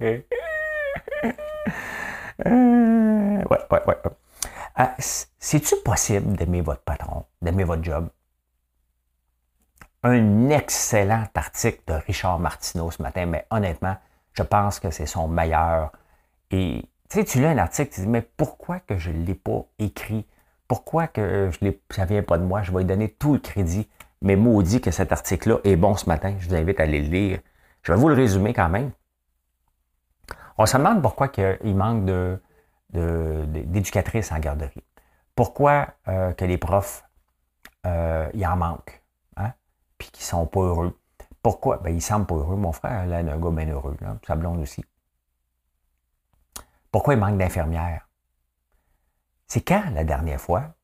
Euh, 2.46 3.42
ouais, 3.50 3.58
ouais, 3.70 3.82
ouais. 3.86 3.96
Euh, 4.78 4.84
c'est-tu 4.98 5.74
possible 5.84 6.36
d'aimer 6.36 6.60
votre 6.60 6.82
patron, 6.82 7.24
d'aimer 7.42 7.64
votre 7.64 7.82
job? 7.82 8.08
Un 10.02 10.50
excellent 10.50 11.24
article 11.34 11.80
de 11.86 11.94
Richard 11.94 12.38
Martineau 12.38 12.90
ce 12.90 13.02
matin, 13.02 13.26
mais 13.26 13.46
honnêtement, 13.50 13.96
je 14.32 14.42
pense 14.42 14.78
que 14.78 14.90
c'est 14.90 15.06
son 15.06 15.28
meilleur. 15.28 15.92
Et 16.50 16.84
tu 17.08 17.18
sais, 17.18 17.24
tu 17.24 17.38
lis 17.38 17.46
un 17.46 17.58
article, 17.58 17.92
tu 17.92 18.00
dis, 18.02 18.06
mais 18.06 18.22
pourquoi 18.22 18.80
que 18.80 18.98
je 18.98 19.10
ne 19.10 19.24
l'ai 19.24 19.34
pas 19.34 19.64
écrit? 19.78 20.26
Pourquoi 20.68 21.06
que 21.06 21.50
je 21.50 21.70
ça 21.90 22.02
ne 22.02 22.08
vient 22.08 22.22
pas 22.22 22.38
de 22.38 22.44
moi? 22.44 22.62
Je 22.62 22.72
vais 22.72 22.78
lui 22.78 22.84
donner 22.84 23.08
tout 23.08 23.34
le 23.34 23.38
crédit. 23.38 23.88
Mais 24.22 24.36
maudit 24.36 24.80
que 24.80 24.90
cet 24.90 25.12
article-là 25.12 25.58
est 25.64 25.76
bon 25.76 25.94
ce 25.94 26.06
matin. 26.06 26.34
Je 26.38 26.48
vous 26.48 26.54
invite 26.54 26.80
à 26.80 26.84
aller 26.84 27.02
le 27.02 27.08
lire. 27.08 27.38
Je 27.82 27.92
vais 27.92 27.98
vous 27.98 28.08
le 28.08 28.14
résumer 28.14 28.52
quand 28.52 28.68
même. 28.68 28.90
On 30.58 30.66
se 30.66 30.76
demande 30.76 31.02
pourquoi 31.02 31.30
il 31.64 31.76
manque 31.76 32.04
d'éducatrices 32.90 34.32
en 34.32 34.38
garderie. 34.38 34.84
Pourquoi 35.34 35.88
euh, 36.08 36.32
que 36.32 36.44
les 36.46 36.56
profs, 36.56 37.04
euh, 37.84 38.30
en 38.44 38.56
manque, 38.56 39.02
hein? 39.36 39.52
puis 39.98 40.10
qu'ils 40.10 40.24
sont 40.24 40.46
pas 40.46 40.60
heureux. 40.60 40.98
Pourquoi? 41.42 41.76
Ben, 41.76 41.94
ils 41.94 42.00
semblent 42.00 42.26
pas 42.26 42.36
heureux. 42.36 42.56
Mon 42.56 42.72
frère, 42.72 43.06
là, 43.06 43.20
est 43.20 43.28
un 43.28 43.38
gars 43.38 43.50
bien 43.50 43.68
heureux, 43.68 43.96
là, 44.00 44.16
sa 44.26 44.34
blonde 44.34 44.60
aussi. 44.60 44.84
Pourquoi 46.90 47.14
il 47.14 47.20
manque 47.20 47.36
d'infirmières? 47.36 48.08
C'est 49.46 49.60
quand 49.60 49.84
la 49.92 50.04
dernière 50.04 50.40
fois 50.40 50.74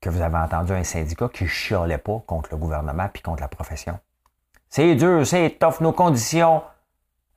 que 0.00 0.08
vous 0.08 0.20
avez 0.20 0.38
entendu 0.38 0.72
un 0.72 0.84
syndicat 0.84 1.28
qui 1.28 1.46
chialait 1.46 1.98
pas 1.98 2.20
contre 2.26 2.50
le 2.52 2.56
gouvernement 2.56 3.08
puis 3.12 3.22
contre 3.22 3.42
la 3.42 3.48
profession? 3.48 3.98
C'est 4.70 4.94
dur, 4.94 5.26
c'est 5.26 5.58
tough, 5.58 5.80
nos 5.80 5.92
conditions. 5.92 6.62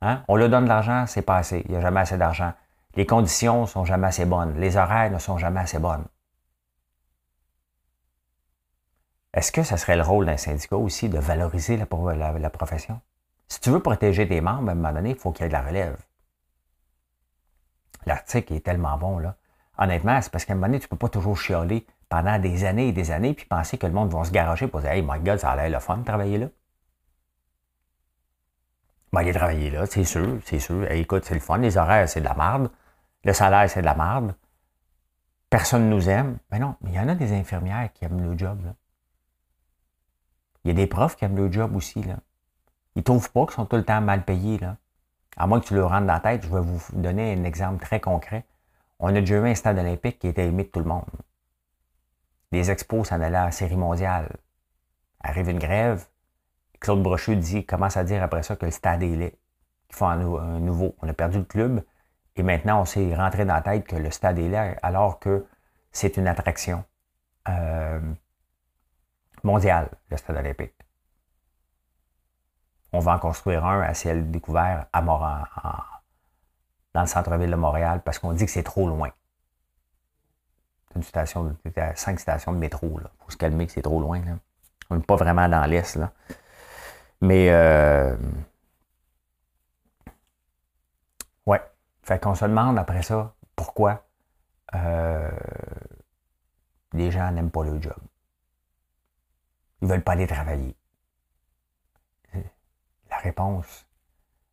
Hein? 0.02 0.24
On 0.28 0.36
leur 0.36 0.50
donne 0.50 0.66
de 0.66 0.70
l'argent, 0.70 1.06
c'est 1.08 1.22
pas 1.22 1.38
assez. 1.38 1.64
Il 1.66 1.72
n'y 1.72 1.78
a 1.78 1.82
jamais 1.82 2.02
assez 2.02 2.18
d'argent. 2.18 2.54
Les 2.96 3.06
conditions 3.06 3.62
ne 3.62 3.66
sont 3.66 3.86
jamais 3.86 4.08
assez 4.08 4.26
bonnes. 4.26 4.58
Les 4.58 4.78
horaires 4.78 5.12
ne 5.12 5.20
sont 5.20 5.38
jamais 5.38 5.60
assez 5.60 5.80
bonnes. 5.80 6.06
Est-ce 9.34 9.52
que 9.52 9.64
ce 9.64 9.76
serait 9.76 9.98
le 9.98 10.04
rôle 10.04 10.26
d'un 10.26 10.38
syndicat 10.38 10.78
aussi 10.78 11.10
de 11.10 11.20
valoriser 11.20 11.76
la, 11.78 12.50
profession? 12.50 13.02
Si 13.50 13.60
tu 13.60 13.70
veux 13.70 13.82
protéger 13.82 14.28
tes 14.28 14.40
membres, 14.40 14.70
à 14.70 14.72
un 14.72 14.76
moment 14.76 14.94
donné, 14.94 15.10
il 15.10 15.16
faut 15.18 15.32
qu'il 15.32 15.44
y 15.44 15.46
ait 15.46 15.50
de 15.50 15.54
la 15.54 15.62
relève. 15.62 15.98
L'article 18.06 18.54
est 18.54 18.62
tellement 18.62 18.98
bon, 18.98 19.20
là. 19.20 19.36
Honnêtement, 19.78 20.22
c'est 20.22 20.32
parce 20.32 20.46
qu'à 20.46 20.54
un 20.54 20.56
moment 20.56 20.68
donné, 20.68 20.80
tu 20.80 20.86
ne 20.86 20.90
peux 20.90 20.96
pas 20.98 21.10
toujours 21.10 21.38
chialer 21.38 21.86
pendant 22.08 22.40
des 22.40 22.64
années 22.64 22.88
et 22.88 22.92
des 22.94 23.12
années 23.12 23.34
puis 23.34 23.46
penser 23.46 23.78
que 23.78 23.86
le 23.86 23.92
monde 23.92 24.14
va 24.14 24.24
se 24.24 24.32
garocher 24.32 24.68
pour 24.68 24.80
dire 24.80 24.92
Hey, 24.92 25.02
my 25.02 25.20
God, 25.20 25.40
ça 25.40 25.52
a 25.52 25.56
l'air 25.58 25.70
le 25.70 25.80
fun 25.80 25.98
de 25.98 26.06
travailler 26.06 26.38
là. 26.38 26.48
Ben, 29.16 29.22
il 29.22 29.30
a 29.30 29.34
travaillé 29.34 29.70
là, 29.70 29.86
c'est 29.86 30.04
sûr, 30.04 30.42
c'est 30.44 30.60
sûr. 30.60 30.92
écoute, 30.92 31.24
c'est 31.24 31.36
le 31.36 31.40
fun, 31.40 31.58
les 31.58 31.78
horaires, 31.78 32.10
c'est 32.10 32.20
de 32.20 32.26
la 32.26 32.34
merde. 32.34 32.70
Le 33.24 33.32
salaire, 33.32 33.70
c'est 33.70 33.80
de 33.80 33.86
la 33.86 33.96
merde. 33.96 34.36
Personne 35.50 35.86
ne 35.86 35.96
nous 35.96 36.10
aime. 36.10 36.38
Mais 36.52 36.60
non, 36.60 36.76
mais 36.82 36.90
il 36.90 36.96
y 36.98 37.00
en 37.00 37.08
a 37.08 37.16
des 37.16 37.32
infirmières 37.32 37.94
qui 37.94 38.04
aiment 38.04 38.22
le 38.22 38.38
job. 38.38 38.60
Il 40.66 40.68
y 40.68 40.72
a 40.72 40.74
des 40.74 40.86
profs 40.86 41.16
qui 41.16 41.24
aiment 41.24 41.38
le 41.38 41.50
job 41.50 41.78
aussi. 41.78 42.04
Là. 42.04 42.18
Ils 42.96 43.00
ne 43.00 43.04
trouvent 43.04 43.32
pas 43.32 43.46
qu'ils 43.46 43.54
sont 43.54 43.66
tout 43.66 43.78
le 43.78 43.86
temps 43.86 44.02
mal 44.02 44.26
payés. 44.26 44.58
Là. 44.58 44.76
À 45.38 45.48
moins 45.48 45.62
que 45.62 45.68
tu 45.68 45.76
le 45.76 45.86
rentres 45.86 46.08
dans 46.08 46.14
la 46.14 46.20
tête, 46.20 46.44
je 46.44 46.54
vais 46.54 46.60
vous 46.60 46.82
donner 46.92 47.34
un 47.36 47.46
exemple 47.46 47.82
très 47.86 48.02
concret. 48.02 48.44
On 49.00 49.08
a 49.08 49.22
déjà 49.22 49.36
eu 49.38 49.48
un 49.48 49.56
stade 49.56 49.80
olympique 49.80 50.20
qui 50.20 50.28
était 50.28 50.46
aimé 50.46 50.66
de 50.66 50.70
tout 50.70 50.80
le 50.80 50.88
monde. 50.88 51.06
Les 52.52 52.70
expos 52.70 53.08
s'en 53.08 53.22
allaient 53.22 53.38
à 53.38 53.46
la 53.46 53.52
série 53.52 53.78
mondiale. 53.78 54.28
Arrive 55.22 55.48
une 55.48 55.60
grève, 55.60 56.06
Claude 56.80 57.02
Brochu 57.02 57.36
dit, 57.36 57.66
commence 57.66 57.98
à 57.98 58.04
dire 58.04 58.22
après 58.24 58.44
ça 58.44 58.56
que 58.56 58.66
le 58.66 58.72
stade 58.72 59.04
est 59.04 59.16
laid, 59.16 59.38
qu'il 59.88 59.96
faut 59.96 60.06
un, 60.06 60.18
nouveau. 60.60 60.96
On 61.02 61.10
a 61.10 61.14
perdu 61.14 61.40
le 61.40 61.44
club 61.46 61.84
et 62.36 62.44
maintenant 62.44 62.82
on 62.82 62.86
s'est 62.86 63.16
rentré 63.16 63.46
dans 63.46 63.54
la 63.54 63.62
tête 63.62 63.88
que 63.88 63.96
le 63.96 64.12
stade 64.12 64.40
est 64.40 64.50
laid 64.50 64.78
alors 64.82 65.20
que 65.20 65.46
c'est 65.92 66.18
une 66.18 66.28
attraction 66.28 66.84
euh, 67.48 68.00
mondiale, 69.44 69.90
le 70.10 70.18
stade 70.18 70.38
olympique. 70.38 70.74
On 72.92 73.00
va 73.00 73.16
en 73.16 73.20
construire 73.20 73.66
un 73.66 73.82
à 73.82 73.94
ciel 73.94 74.32
découvert 74.32 74.88
à 74.94 75.02
dans 76.96 77.02
le 77.02 77.08
centre-ville 77.08 77.52
de 77.52 77.56
Montréal 77.56 78.02
parce 78.04 78.20
qu'on 78.20 78.32
dit 78.32 78.46
que 78.46 78.52
c'est 78.52 78.64
trop 78.64 78.88
loin. 78.88 79.10
C'est 80.88 80.96
une 80.96 81.04
station, 81.04 81.58
cinq 81.96 82.22
stations 82.22 82.54
de 82.54 82.58
métro. 82.58 83.00
Il 83.02 83.08
faut 83.20 83.32
se 83.32 83.38
calmer 83.38 83.68
que 83.68 83.74
c'est 83.74 83.82
trop 83.82 84.00
loin. 84.00 84.22
On 84.90 84.96
n'est 84.96 85.04
pas 85.04 85.18
vraiment 85.18 85.50
dans 85.50 85.66
l'Est. 85.66 86.00
Mais 87.22 87.50
euh, 87.50 88.16
ouais. 91.46 91.62
Fait 92.04 92.22
qu'on 92.22 92.36
se 92.36 92.46
demande 92.46 92.78
après 92.78 93.02
ça 93.02 93.34
pourquoi 93.56 94.06
euh, 94.74 95.32
les 96.94 97.12
gens 97.12 97.32
n'aiment 97.32 97.52
pas 97.52 97.64
le 97.64 97.82
job. 97.82 97.98
Ils 99.82 99.88
ne 99.88 99.94
veulent 99.94 100.04
pas 100.04 100.14
aller 100.14 100.28
travailler. 100.28 100.76
La 103.10 103.18
réponse, 103.18 103.86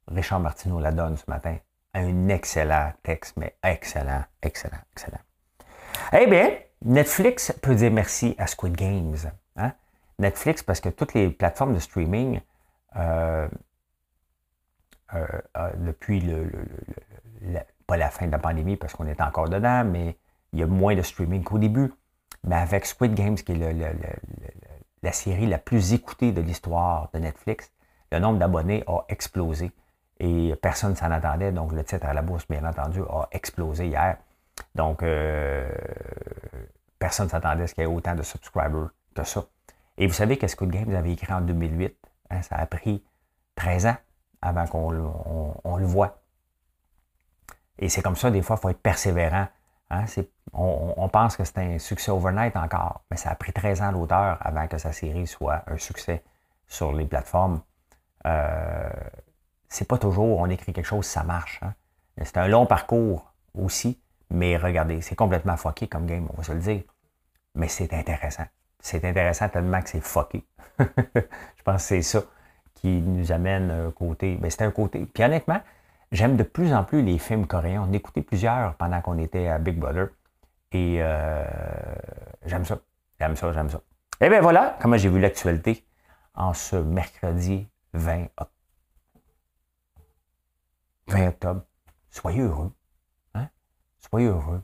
Richard 0.09 0.40
Martineau 0.40 0.79
la 0.79 0.92
donne 0.92 1.16
ce 1.16 1.25
matin. 1.29 1.57
Un 1.94 2.29
excellent 2.29 2.92
texte, 3.03 3.37
mais 3.37 3.57
excellent, 3.62 4.25
excellent, 4.40 4.81
excellent. 4.92 5.20
Eh 6.12 6.27
bien, 6.27 6.51
Netflix 6.85 7.53
peut 7.61 7.75
dire 7.75 7.90
merci 7.90 8.35
à 8.38 8.46
Squid 8.46 8.77
Games. 8.77 9.16
Hein? 9.57 9.72
Netflix, 10.18 10.62
parce 10.62 10.81
que 10.81 10.88
toutes 10.88 11.14
les 11.14 11.31
plateformes 11.31 11.75
de 11.75 11.79
streaming 11.79 12.40
euh, 12.97 13.49
depuis 15.77 16.21
le, 16.21 16.51
pas 17.87 17.97
la 17.97 18.11
fin 18.11 18.27
de 18.27 18.33
la 18.33 18.39
pandémie 18.39 18.77
parce 18.77 18.95
qu'on 18.95 19.07
est 19.07 19.21
encore 19.21 19.49
dedans, 19.49 19.85
mais 19.85 20.17
il 20.53 20.61
y 20.61 20.63
a 20.63 20.67
moins 20.67 20.95
de 20.95 21.03
streaming 21.03 21.43
qu'au 21.43 21.59
début. 21.59 21.93
Mais 22.45 22.57
avec 22.57 22.87
Squid 22.87 23.15
Games, 23.15 23.37
qui 23.37 23.53
est 23.53 23.75
la 25.03 25.13
série 25.13 25.47
la 25.47 25.59
plus 25.59 25.93
écoutée 25.93 26.33
de 26.33 26.41
l'histoire 26.41 27.11
de 27.13 27.19
Netflix, 27.19 27.71
le 28.11 28.19
nombre 28.19 28.39
d'abonnés 28.39 28.85
a 28.87 29.05
explosé. 29.09 29.73
Et 30.21 30.55
personne 30.61 30.91
ne 30.91 30.97
s'en 30.97 31.11
attendait. 31.11 31.53
Donc, 31.53 31.73
le 31.73 31.83
titre 31.83 32.07
à 32.07 32.15
la 32.15 32.23
bourse, 32.23 32.47
bien 32.49 32.65
entendu, 32.65 33.01
a 33.01 33.29
explosé 33.33 33.89
hier. 33.89 34.19
Donc, 34.75 35.03
euh, 35.03 35.69
personne 36.99 37.27
ne 37.27 37.31
s'attendait 37.31 37.65
à 37.65 37.67
ce 37.67 37.75
qu'il 37.75 37.83
y 37.83 37.87
ait 37.87 37.91
autant 37.91 38.15
de 38.15 38.23
subscribers 38.23 38.89
que 39.15 39.25
ça. 39.25 39.45
Et 39.99 40.07
vous 40.07 40.13
savez 40.13 40.37
que 40.37 40.47
Squid 40.47 40.71
Games 40.71 40.95
avait 40.95 41.13
écrit 41.13 41.33
en 41.33 41.41
2008. 41.41 41.97
Hein, 42.33 42.42
ça 42.42 42.57
a 42.57 42.66
pris 42.66 43.05
13 43.57 43.87
ans 43.87 43.97
avant 44.40 44.66
qu'on 44.66 44.90
le 44.90 45.87
voit. 45.87 46.23
Et 47.79 47.88
c'est 47.88 48.03
comme 48.03 48.16
ça, 48.16 48.31
des 48.31 48.42
fois, 48.42 48.57
il 48.59 48.62
faut 48.62 48.68
être 48.68 48.83
persévérant. 48.83 49.47
Hein, 49.90 50.05
on, 50.55 51.09
pense 51.09 51.37
que 51.37 51.45
c'est 51.45 51.59
un 51.59 51.79
succès 51.79 52.11
overnight 52.11 52.57
encore, 52.57 53.03
mais 53.11 53.16
ça 53.16 53.31
a 53.31 53.35
pris 53.35 53.53
13 53.53 53.83
ans 53.83 53.92
l'auteur 53.92 54.38
avant 54.40 54.66
que 54.66 54.79
sa 54.79 54.92
série 54.92 55.27
soit 55.27 55.64
un 55.66 55.77
succès 55.77 56.25
sur 56.66 56.92
les 56.92 57.05
plateformes. 57.07 57.61
Euh, 58.27 58.90
c'est 59.68 59.87
pas 59.87 59.99
toujours 59.99 60.38
on 60.38 60.49
écrit 60.49 60.73
quelque 60.73 60.87
chose, 60.87 61.05
ça 61.05 61.25
marche. 61.25 61.61
Hein. 61.62 61.75
C'est 62.23 62.38
un 62.38 62.49
long 62.49 62.64
parcours 62.66 63.33
aussi, 63.55 64.01
mais 64.31 64.57
regardez, 64.57 65.03
c'est 65.03 65.16
complètement 65.16 65.57
fucké 65.57 65.88
comme 65.88 66.07
game, 66.07 66.27
on 66.33 66.37
va 66.37 66.42
se 66.42 66.53
le 66.53 66.61
dire. 66.61 66.83
Mais 67.55 67.68
c'est 67.68 67.92
intéressant. 67.92 68.47
C'est 68.83 69.03
intéressant 69.05 69.49
tellement 69.49 69.81
que 69.81 69.88
c'est 69.88 70.03
fucké. 70.03 70.45
Je 70.79 71.62
pense 71.64 71.83
que 71.83 71.88
c'est 71.88 72.03
ça 72.03 72.23
qui 72.75 73.01
nous 73.01 73.33
amène 73.33 73.71
un 73.71 73.90
côté. 73.90 74.38
Mais 74.42 74.51
c'est 74.51 74.62
un 74.62 74.71
côté. 74.71 75.07
Puis 75.07 75.25
honnêtement, 75.25 75.61
J'aime 76.12 76.37
de 76.37 76.42
plus 76.42 76.75
en 76.75 76.85
plus 76.85 77.03
les 77.03 77.18
films 77.18 77.47
coréens. 77.47 77.87
On 77.88 77.92
écoutait 77.95 78.21
plusieurs 78.21 78.75
pendant 78.75 79.01
qu'on 79.01 79.16
était 79.16 79.49
à 79.49 79.59
Big 79.59 79.79
Brother. 79.79 80.09
Et 80.71 80.99
euh, 81.01 81.42
j'aime 82.45 82.66
ça. 82.66 82.79
J'aime 83.18 83.35
ça, 83.35 83.51
j'aime 83.53 83.71
ça. 83.71 83.79
Et 84.21 84.27
eh 84.27 84.29
bien 84.29 84.42
voilà 84.42 84.77
comment 84.81 84.99
j'ai 84.99 85.09
vu 85.09 85.18
l'actualité 85.18 85.85
en 86.35 86.53
ce 86.53 86.77
mercredi 86.77 87.66
20, 87.95 88.27
20 91.09 91.29
octobre. 91.29 91.62
Soyez 92.11 92.42
heureux. 92.42 92.73
Hein? 93.35 93.49
Soyez 93.99 94.29
heureux. 94.29 94.62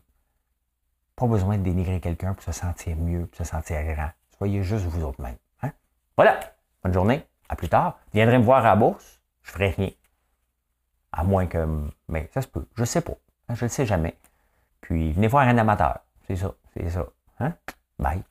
Pas 1.19 1.27
besoin 1.27 1.59
de 1.59 1.65
dénigrer 1.65 1.99
quelqu'un 1.99 2.33
pour 2.33 2.45
se 2.45 2.53
sentir 2.53 2.97
mieux, 2.97 3.27
pour 3.27 3.37
se 3.39 3.43
sentir 3.43 3.83
grand. 3.83 4.11
Soyez 4.37 4.63
juste 4.63 4.85
vous 4.85 5.03
autres 5.03 5.21
même. 5.21 5.35
Hein? 5.63 5.73
Voilà. 6.17 6.39
Bonne 6.85 6.95
journée. 6.95 7.27
À 7.49 7.57
plus 7.57 7.69
tard. 7.69 7.99
Viendrez 8.15 8.39
me 8.39 8.45
voir 8.45 8.59
à 8.65 8.69
la 8.69 8.77
bourse? 8.77 9.21
Je 9.43 9.51
ferai 9.51 9.71
rien. 9.71 9.91
À 11.11 11.25
moins 11.25 11.47
que. 11.47 11.67
Mais 12.07 12.31
ça 12.33 12.41
se 12.41 12.47
peut. 12.47 12.65
Je 12.77 12.83
ne 12.83 12.87
sais 12.87 13.01
pas. 13.01 13.15
Je 13.53 13.65
ne 13.65 13.69
sais 13.69 13.85
jamais. 13.85 14.17
Puis 14.81 15.11
venez 15.11 15.27
voir 15.27 15.49
un 15.49 15.59
amateur. 15.59 15.99
C'est 16.29 16.37
ça. 16.37 16.55
C'est 16.73 16.89
ça. 16.89 17.09
Hein? 17.41 17.53
Bye. 17.99 18.23